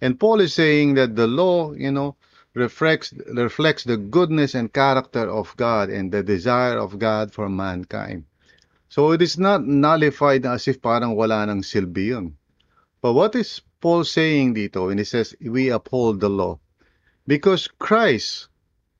And 0.00 0.18
Paul 0.18 0.40
is 0.40 0.54
saying 0.54 0.94
that 0.94 1.14
the 1.14 1.26
law, 1.28 1.72
you 1.72 1.92
know, 1.92 2.16
reflects 2.54 3.14
reflects 3.30 3.84
the 3.84 3.96
goodness 3.96 4.54
and 4.54 4.72
character 4.72 5.30
of 5.30 5.54
God 5.56 5.90
and 5.90 6.10
the 6.10 6.22
desire 6.22 6.78
of 6.78 6.98
God 6.98 7.32
for 7.32 7.48
mankind. 7.48 8.24
So 8.88 9.12
it 9.12 9.22
is 9.22 9.38
not 9.38 9.62
nullified 9.62 10.44
as 10.46 10.66
if 10.66 10.82
parang 10.82 11.14
wala 11.14 11.46
nang 11.46 11.62
silbi 11.62 12.10
yun. 12.10 12.34
But 13.00 13.12
what 13.14 13.36
is 13.36 13.62
Paul 13.80 14.04
saying 14.04 14.54
dito? 14.54 14.90
And 14.90 14.98
he 14.98 15.04
says, 15.04 15.34
we 15.40 15.70
uphold 15.70 16.20
the 16.20 16.30
law. 16.30 16.60
Because 17.26 17.68
Christ 17.78 18.48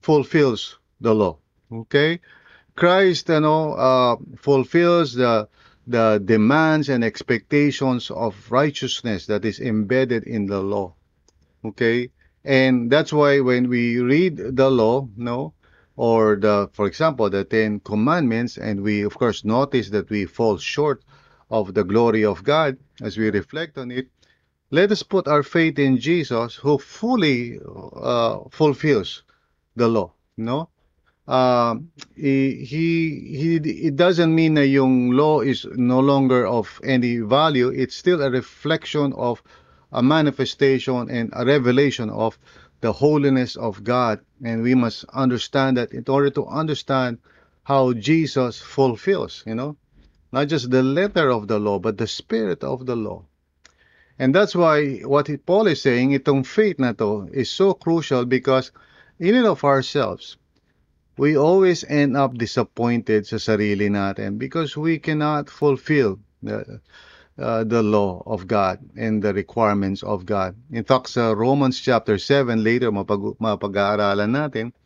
fulfills 0.00 0.78
the 1.00 1.14
law. 1.14 1.38
Okay? 1.72 2.20
Christ, 2.76 3.28
you 3.28 3.40
know, 3.40 3.74
uh, 3.74 4.16
fulfills 4.38 5.14
the 5.14 5.48
the 5.86 6.22
demands 6.24 6.88
and 6.88 7.02
expectations 7.02 8.10
of 8.10 8.50
righteousness 8.50 9.26
that 9.26 9.44
is 9.44 9.58
embedded 9.58 10.24
in 10.24 10.46
the 10.46 10.60
law. 10.60 10.94
Okay? 11.64 12.10
And 12.44 12.90
that's 12.90 13.12
why 13.12 13.40
when 13.40 13.68
we 13.68 13.98
read 13.98 14.36
the 14.36 14.70
law, 14.70 15.08
no, 15.16 15.52
or 15.96 16.36
the, 16.36 16.70
for 16.72 16.86
example, 16.86 17.28
the 17.28 17.44
Ten 17.44 17.80
Commandments, 17.80 18.56
and 18.56 18.82
we, 18.82 19.02
of 19.02 19.18
course, 19.18 19.44
notice 19.44 19.90
that 19.90 20.08
we 20.08 20.24
fall 20.26 20.56
short 20.56 21.02
of 21.50 21.74
the 21.74 21.84
glory 21.84 22.24
of 22.24 22.44
God 22.44 22.78
as 23.02 23.18
we 23.18 23.30
reflect 23.30 23.76
on 23.76 23.90
it, 23.90 24.08
let 24.70 24.92
us 24.92 25.02
put 25.02 25.26
our 25.26 25.42
faith 25.42 25.78
in 25.78 25.98
Jesus 25.98 26.54
who 26.54 26.78
fully 26.78 27.58
uh, 27.96 28.38
fulfills 28.50 29.24
the 29.76 29.88
law, 29.88 30.12
no? 30.36 30.68
Uh, 31.26 31.76
he, 32.16 32.64
he, 32.64 33.56
it 33.56 33.96
doesn't 33.96 34.34
mean 34.34 34.54
that 34.54 34.66
yung 34.66 35.12
law 35.12 35.40
is 35.40 35.64
no 35.76 36.00
longer 36.00 36.46
of 36.46 36.80
any 36.82 37.18
value. 37.18 37.68
It's 37.68 37.94
still 37.94 38.20
a 38.22 38.30
reflection 38.30 39.12
of 39.12 39.42
a 39.92 40.02
manifestation 40.02 41.08
and 41.10 41.30
a 41.32 41.44
revelation 41.44 42.10
of 42.10 42.38
the 42.80 42.92
holiness 42.92 43.54
of 43.56 43.84
God. 43.84 44.20
And 44.44 44.62
we 44.62 44.74
must 44.74 45.04
understand 45.12 45.76
that 45.76 45.92
in 45.92 46.04
order 46.08 46.30
to 46.30 46.46
understand 46.46 47.18
how 47.62 47.92
Jesus 47.92 48.60
fulfills, 48.60 49.44
you 49.46 49.54
know, 49.54 49.76
not 50.32 50.48
just 50.48 50.70
the 50.70 50.82
letter 50.82 51.30
of 51.30 51.46
the 51.46 51.58
law, 51.58 51.78
but 51.78 51.98
the 51.98 52.06
spirit 52.08 52.64
of 52.64 52.86
the 52.86 52.96
law. 52.96 53.24
And 54.20 54.36
that's 54.36 54.52
why 54.52 55.00
what 55.08 55.32
Paul 55.48 55.64
is 55.66 55.80
saying, 55.80 56.12
itong 56.12 56.44
faith 56.44 56.76
na 56.76 56.92
to, 57.00 57.32
is 57.32 57.48
so 57.48 57.72
crucial 57.72 58.28
because 58.28 58.68
in 59.16 59.32
and 59.32 59.48
of 59.48 59.64
ourselves, 59.64 60.36
we 61.16 61.40
always 61.40 61.88
end 61.88 62.20
up 62.20 62.36
disappointed 62.36 63.24
sa 63.24 63.40
sarili 63.40 63.88
natin 63.88 64.36
because 64.36 64.76
we 64.76 65.00
cannot 65.00 65.48
fulfill 65.48 66.20
the, 66.44 66.84
uh, 67.40 67.64
the 67.64 67.80
law 67.80 68.20
of 68.28 68.44
God 68.44 68.84
and 68.92 69.24
the 69.24 69.32
requirements 69.32 70.04
of 70.04 70.28
God. 70.28 70.52
In 70.68 70.84
fact, 70.84 71.08
sa 71.08 71.32
Romans 71.32 71.80
chapter 71.80 72.20
7, 72.20 72.60
later 72.60 72.92
mapag- 72.92 73.40
mapag-aaralan 73.40 74.36
natin, 74.36 74.76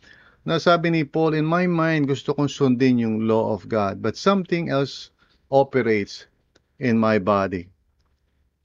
na 0.47 0.63
sabi 0.63 0.95
ni 0.95 1.03
Paul, 1.03 1.35
in 1.35 1.43
my 1.43 1.67
mind, 1.67 2.07
gusto 2.07 2.39
kong 2.39 2.47
sundin 2.47 3.03
yung 3.03 3.27
law 3.27 3.51
of 3.51 3.67
God, 3.67 3.99
but 3.99 4.15
something 4.15 4.71
else 4.71 5.11
operates 5.51 6.31
in 6.79 6.95
my 6.95 7.19
body. 7.19 7.74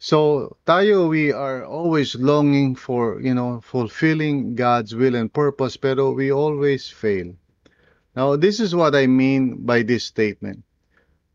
So, 0.01 0.55
tayo, 0.65 1.09
we 1.09 1.33
are 1.33 1.65
always 1.65 2.15
longing 2.15 2.75
for, 2.75 3.19
you 3.19 3.33
know, 3.33 3.59
fulfilling 3.59 4.55
God's 4.55 4.95
will 4.95 5.13
and 5.13 5.27
purpose, 5.27 5.75
pero 5.75 6.13
we 6.13 6.31
always 6.31 6.87
fail. 6.87 7.35
Now, 8.15 8.37
this 8.37 8.61
is 8.61 8.73
what 8.73 8.95
I 8.95 9.07
mean 9.07 9.65
by 9.65 9.83
this 9.83 10.05
statement. 10.05 10.63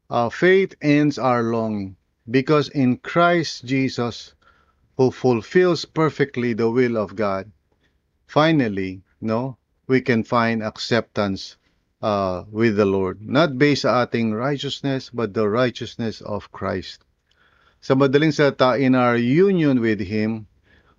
Uh, 0.09 0.31
faith 0.31 0.74
ends 0.81 1.18
our 1.18 1.42
longing 1.42 1.96
because 2.31 2.70
in 2.70 2.96
Christ 2.96 3.66
Jesus, 3.66 4.33
who 4.96 5.11
fulfills 5.11 5.85
perfectly 5.85 6.55
the 6.55 6.70
will 6.70 6.96
of 6.96 7.14
God, 7.14 7.53
finally, 8.27 9.03
no, 9.20 9.59
we 9.87 10.00
can 10.00 10.24
find 10.24 10.62
acceptance 10.62 11.59
uh, 12.00 12.44
with 12.50 12.77
the 12.77 12.87
Lord. 12.87 13.20
Not 13.20 13.59
based 13.59 13.83
sa 13.83 14.05
ating 14.05 14.33
righteousness, 14.33 15.11
but 15.12 15.35
the 15.35 15.50
righteousness 15.50 16.22
of 16.22 16.50
Christ. 16.50 17.05
Sa 17.84 17.92
madaling 17.92 18.32
salita, 18.32 18.80
in 18.80 18.96
our 18.96 19.12
union 19.12 19.76
with 19.76 20.00
Him, 20.00 20.48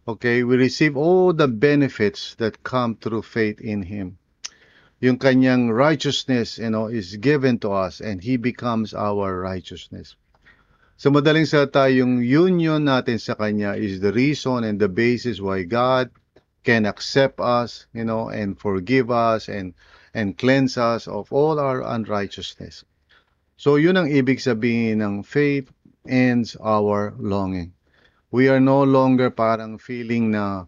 okay, 0.06 0.46
we 0.46 0.54
receive 0.54 0.94
all 0.94 1.34
the 1.34 1.50
benefits 1.50 2.38
that 2.38 2.62
come 2.62 2.94
through 2.94 3.26
faith 3.26 3.58
in 3.58 3.90
Him. 3.90 4.22
Yung 5.02 5.18
kanyang 5.18 5.74
righteousness, 5.74 6.62
you 6.62 6.70
know, 6.70 6.86
is 6.86 7.18
given 7.18 7.58
to 7.66 7.74
us 7.74 8.06
and 8.06 8.22
He 8.22 8.38
becomes 8.38 8.94
our 8.94 9.34
righteousness. 9.42 10.14
Sa 10.94 11.10
madaling 11.10 11.50
salita, 11.50 11.90
yung 11.90 12.22
union 12.22 12.86
natin 12.86 13.18
sa 13.18 13.34
Kanya 13.34 13.74
is 13.74 13.98
the 13.98 14.14
reason 14.14 14.62
and 14.62 14.78
the 14.78 14.86
basis 14.86 15.42
why 15.42 15.66
God 15.66 16.14
can 16.62 16.86
accept 16.86 17.42
us, 17.42 17.90
you 17.98 18.06
know, 18.06 18.30
and 18.30 18.62
forgive 18.62 19.10
us 19.10 19.50
and 19.50 19.74
and 20.14 20.38
cleanse 20.38 20.78
us 20.78 21.10
of 21.10 21.34
all 21.34 21.58
our 21.58 21.82
unrighteousness. 21.82 22.86
So 23.58 23.82
yun 23.82 23.98
ang 23.98 24.14
ibig 24.14 24.38
sabihin 24.38 25.02
ng 25.02 25.26
faith 25.26 25.74
ends 26.08 26.56
our 26.62 27.14
longing. 27.18 27.74
We 28.32 28.50
are 28.50 28.60
no 28.60 28.84
longer 28.84 29.30
parang 29.30 29.78
feeling 29.78 30.32
na 30.32 30.66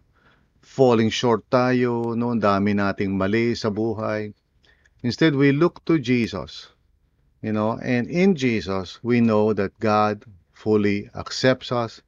falling 0.62 1.10
short 1.10 1.48
tayo, 1.50 2.16
no, 2.16 2.34
dami 2.36 2.74
nating 2.74 3.16
mali 3.16 3.54
sa 3.54 3.70
buhay. 3.70 4.34
Instead, 5.02 5.34
we 5.34 5.52
look 5.52 5.84
to 5.84 5.98
Jesus, 5.98 6.68
you 7.42 7.52
know, 7.52 7.78
and 7.82 8.08
in 8.08 8.34
Jesus, 8.34 8.98
we 9.02 9.20
know 9.20 9.52
that 9.52 9.78
God 9.78 10.24
fully 10.52 11.10
accepts 11.14 11.70
us 11.70 12.02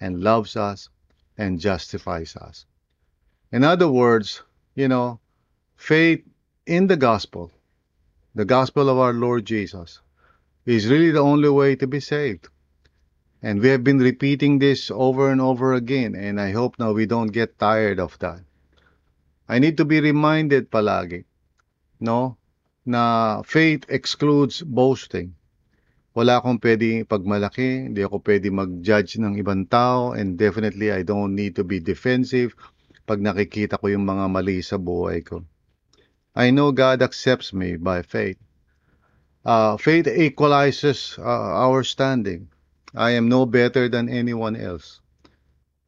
and 0.00 0.22
loves 0.22 0.56
us 0.56 0.88
and 1.36 1.60
justifies 1.60 2.36
us. 2.36 2.66
In 3.52 3.64
other 3.64 3.88
words, 3.88 4.42
you 4.74 4.88
know, 4.88 5.20
faith 5.76 6.24
in 6.66 6.86
the 6.86 6.96
gospel, 6.96 7.50
the 8.34 8.44
gospel 8.44 8.88
of 8.88 8.98
our 8.98 9.12
Lord 9.12 9.44
Jesus, 9.44 10.00
is 10.66 10.86
really 10.86 11.10
the 11.10 11.20
only 11.20 11.48
way 11.48 11.74
to 11.76 11.86
be 11.86 12.00
saved. 12.00 12.48
And 13.40 13.64
we 13.64 13.72
have 13.72 13.82
been 13.82 13.98
repeating 13.98 14.60
this 14.60 14.92
over 14.92 15.32
and 15.32 15.40
over 15.40 15.72
again, 15.72 16.12
and 16.14 16.36
I 16.36 16.52
hope 16.52 16.76
now 16.76 16.92
we 16.92 17.08
don't 17.08 17.32
get 17.32 17.58
tired 17.58 17.96
of 17.98 18.18
that. 18.20 18.44
I 19.48 19.58
need 19.58 19.80
to 19.80 19.88
be 19.88 19.98
reminded 20.00 20.70
palagi, 20.70 21.24
no, 21.98 22.36
na 22.84 23.40
faith 23.42 23.88
excludes 23.88 24.60
boasting. 24.60 25.34
Wala 26.12 26.42
akong 26.42 26.60
pwede 26.60 27.08
pagmalaki, 27.08 27.88
hindi 27.88 28.04
ako 28.04 28.20
pwede 28.26 28.52
mag-judge 28.52 29.16
ng 29.16 29.40
ibang 29.40 29.64
tao, 29.72 30.12
and 30.12 30.36
definitely 30.36 30.92
I 30.92 31.00
don't 31.00 31.32
need 31.32 31.56
to 31.56 31.64
be 31.64 31.80
defensive 31.80 32.52
pag 33.08 33.24
nakikita 33.24 33.80
ko 33.80 33.88
yung 33.88 34.04
mga 34.04 34.26
mali 34.28 34.60
sa 34.60 34.76
buhay 34.76 35.24
ko. 35.24 35.42
I 36.36 36.52
know 36.52 36.70
God 36.70 37.02
accepts 37.02 37.56
me 37.56 37.74
by 37.74 38.02
faith. 38.04 38.38
Uh, 39.42 39.80
faith 39.80 40.06
equalizes 40.06 41.16
uh, 41.18 41.56
our 41.56 41.82
standing. 41.82 42.52
I 42.94 43.12
am 43.12 43.28
no 43.28 43.46
better 43.46 43.88
than 43.88 44.08
anyone 44.08 44.56
else. 44.56 45.00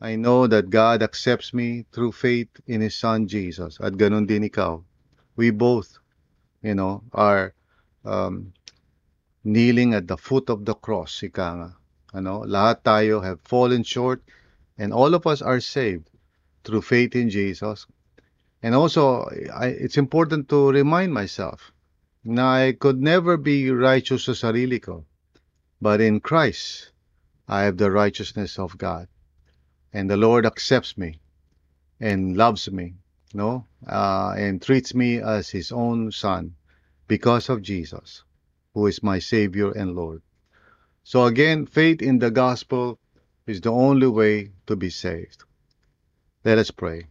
I 0.01 0.17
know 0.17 0.47
that 0.47 0.71
God 0.71 1.03
accepts 1.03 1.55
me 1.55 1.87
through 1.93 2.13
faith 2.13 2.49
in 2.67 2.81
His 2.81 2.95
Son 2.95 3.27
Jesus. 3.27 3.79
At 3.81 3.95
ganun 3.95 4.27
din 4.27 4.43
ikaw. 4.43 4.83
We 5.37 5.51
both, 5.51 5.99
you 6.63 6.75
know, 6.75 7.03
are 7.13 7.55
um, 8.05 8.53
kneeling 9.45 9.95
at 9.95 10.07
the 10.07 10.17
foot 10.17 10.51
of 10.51 10.65
the 10.65 10.75
cross, 10.75 11.23
ika 11.23 11.49
nga. 11.55 11.71
Ano, 12.15 12.45
lahat 12.45 12.83
tayo 12.85 13.23
have 13.23 13.41
fallen 13.41 13.83
short 13.83 14.23
and 14.77 14.93
all 14.93 15.15
of 15.15 15.27
us 15.27 15.41
are 15.41 15.61
saved 15.61 16.09
through 16.65 16.83
faith 16.83 17.17
in 17.17 17.31
Jesus. 17.31 17.87
And 18.63 18.75
also, 18.75 19.27
I, 19.53 19.67
it's 19.67 19.97
important 19.97 20.49
to 20.51 20.71
remind 20.71 21.13
myself 21.13 21.73
na 22.25 22.55
I 22.55 22.73
could 22.73 23.03
never 23.03 23.37
be 23.37 23.71
righteous 23.71 24.31
sa 24.31 24.33
sarili 24.33 24.79
ko. 24.79 25.05
But 25.81 26.01
in 26.01 26.21
Christ, 26.21 26.92
I 27.49 27.63
have 27.63 27.77
the 27.77 27.91
righteousness 27.91 28.59
of 28.59 28.79
God. 28.79 29.09
And 29.93 30.09
the 30.09 30.17
Lord 30.17 30.47
accepts 30.47 30.97
me 30.97 31.21
and 32.01 32.37
loves 32.37 32.71
me, 32.71 32.95
no? 33.35 33.67
Uh, 33.87 34.35
and 34.37 34.63
treats 34.63 34.95
me 34.95 35.19
as 35.19 35.51
his 35.51 35.73
own 35.73 36.13
son 36.13 36.55
because 37.09 37.49
of 37.49 37.63
Jesus, 37.63 38.25
who 38.75 38.87
is 38.87 39.03
my 39.03 39.19
Savior 39.19 39.71
and 39.73 39.95
Lord. 39.95 40.23
So 41.05 41.27
again, 41.27 41.67
faith 41.67 42.01
in 42.01 42.19
the 42.19 42.31
gospel 42.31 42.99
is 43.47 43.61
the 43.61 43.73
only 43.73 44.07
way 44.07 44.53
to 44.67 44.77
be 44.77 44.91
saved. 44.91 45.45
Let 46.45 46.59
us 46.59 46.71
pray. 46.71 47.07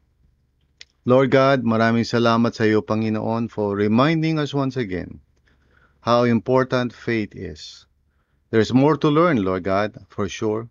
Lord 1.03 1.31
God, 1.31 1.63
maraming 1.63 2.05
salamat 2.05 2.55
sa 2.55 2.63
iyo, 2.63 2.85
Panginoon, 2.85 3.49
for 3.49 3.75
reminding 3.75 4.39
us 4.39 4.53
once 4.53 4.77
again 4.77 5.19
how 6.01 6.23
important 6.23 6.93
faith 6.93 7.35
is. 7.35 7.85
There's 8.51 8.73
more 8.73 8.97
to 8.97 9.07
learn, 9.07 9.41
Lord 9.43 9.63
God, 9.63 9.95
for 10.09 10.27
sure. 10.27 10.67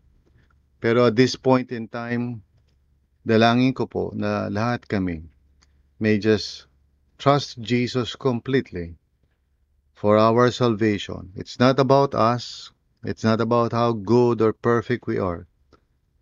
Pero 0.81 1.07
at 1.07 1.17
this 1.17 1.35
point 1.35 1.73
in 1.73 1.89
time, 1.89 2.45
dalangin 3.25 3.73
ko 3.73 3.89
po 3.89 4.13
na 4.13 4.53
lahat 4.53 4.85
kami 4.85 5.25
may 5.97 6.21
just 6.21 6.69
trust 7.17 7.61
Jesus 7.61 8.17
completely 8.17 8.97
for 9.97 10.17
our 10.17 10.53
salvation. 10.53 11.33
It's 11.37 11.61
not 11.61 11.81
about 11.81 12.15
us. 12.15 12.73
It's 13.05 13.25
not 13.25 13.41
about 13.41 13.73
how 13.73 13.93
good 13.93 14.41
or 14.41 14.53
perfect 14.53 15.09
we 15.09 15.17
are. 15.17 15.49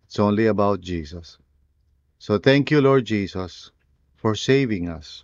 It's 0.07 0.19
only 0.19 0.47
about 0.47 0.79
Jesus. 0.79 1.37
So 2.19 2.39
thank 2.39 2.71
you, 2.71 2.79
Lord 2.79 3.03
Jesus, 3.03 3.71
for 4.15 4.35
saving 4.35 4.87
us, 4.87 5.23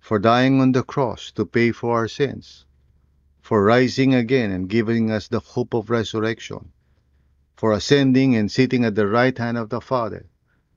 for 0.00 0.18
dying 0.18 0.60
on 0.60 0.72
the 0.72 0.84
cross 0.84 1.32
to 1.36 1.44
pay 1.44 1.72
for 1.72 1.96
our 1.96 2.08
sins, 2.08 2.64
for 3.42 3.62
rising 3.62 4.14
again 4.14 4.50
and 4.50 4.70
giving 4.70 5.10
us 5.10 5.28
the 5.28 5.40
hope 5.40 5.74
of 5.74 5.90
resurrection, 5.90 6.70
for 7.58 7.72
ascending 7.72 8.36
and 8.36 8.50
sitting 8.50 8.86
at 8.86 8.94
the 8.94 9.06
right 9.06 9.36
hand 9.36 9.58
of 9.58 9.68
the 9.68 9.80
Father, 9.80 10.24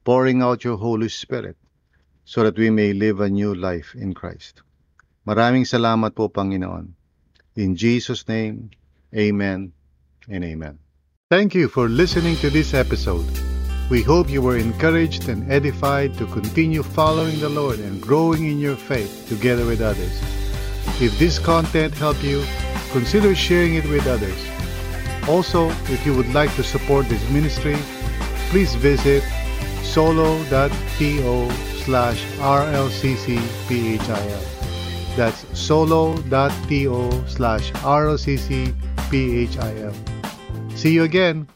pouring 0.04 0.42
out 0.42 0.66
your 0.66 0.78
Holy 0.78 1.10
Spirit, 1.10 1.56
so 2.26 2.44
that 2.44 2.58
we 2.58 2.70
may 2.70 2.92
live 2.92 3.22
a 3.22 3.30
new 3.30 3.54
life 3.54 3.94
in 3.94 4.14
Christ. 4.14 4.66
Maraming 5.26 5.66
salamat 5.66 6.18
po, 6.18 6.30
Panginoon. 6.30 6.94
In 7.56 7.78
Jesus' 7.78 8.28
name, 8.28 8.74
Amen 9.16 9.72
and 10.28 10.44
Amen. 10.44 10.78
Thank 11.30 11.54
you 11.56 11.70
for 11.70 11.90
listening 11.90 12.36
to 12.42 12.50
this 12.50 12.74
episode. 12.74 13.26
We 13.90 14.02
hope 14.02 14.30
you 14.30 14.42
were 14.42 14.58
encouraged 14.58 15.30
and 15.30 15.46
edified 15.50 16.18
to 16.18 16.26
continue 16.30 16.82
following 16.82 17.38
the 17.38 17.50
Lord 17.50 17.78
and 17.78 18.02
growing 18.02 18.46
in 18.46 18.58
your 18.58 18.76
faith 18.76 19.30
together 19.30 19.66
with 19.66 19.82
others. 19.82 20.45
If 21.02 21.20
this 21.20 21.40
content 21.40 21.94
helped 21.96 22.24
you, 22.24 22.46
consider 22.92 23.36
sharing 23.36 23.76
it 23.76 23.86
with 23.90 24.08
others. 24.08 24.40
Also, 25.28 25.70
if 25.92 26.06
you 26.06 26.16
would 26.16 26.34
like 26.34 26.54
to 26.56 26.64
support 26.64 27.10
this 27.10 27.30
ministry, 27.30 27.76
please 28.50 28.76
visit 28.76 29.24
solo.to 29.84 31.52
slash 31.84 32.24
rlccphil. 32.40 33.76
That's 35.16 35.46
solo.to 35.58 37.28
slash 37.28 37.72
rlccphil. 37.72 38.74
See 40.78 40.94
you 40.94 41.04
again. 41.04 41.48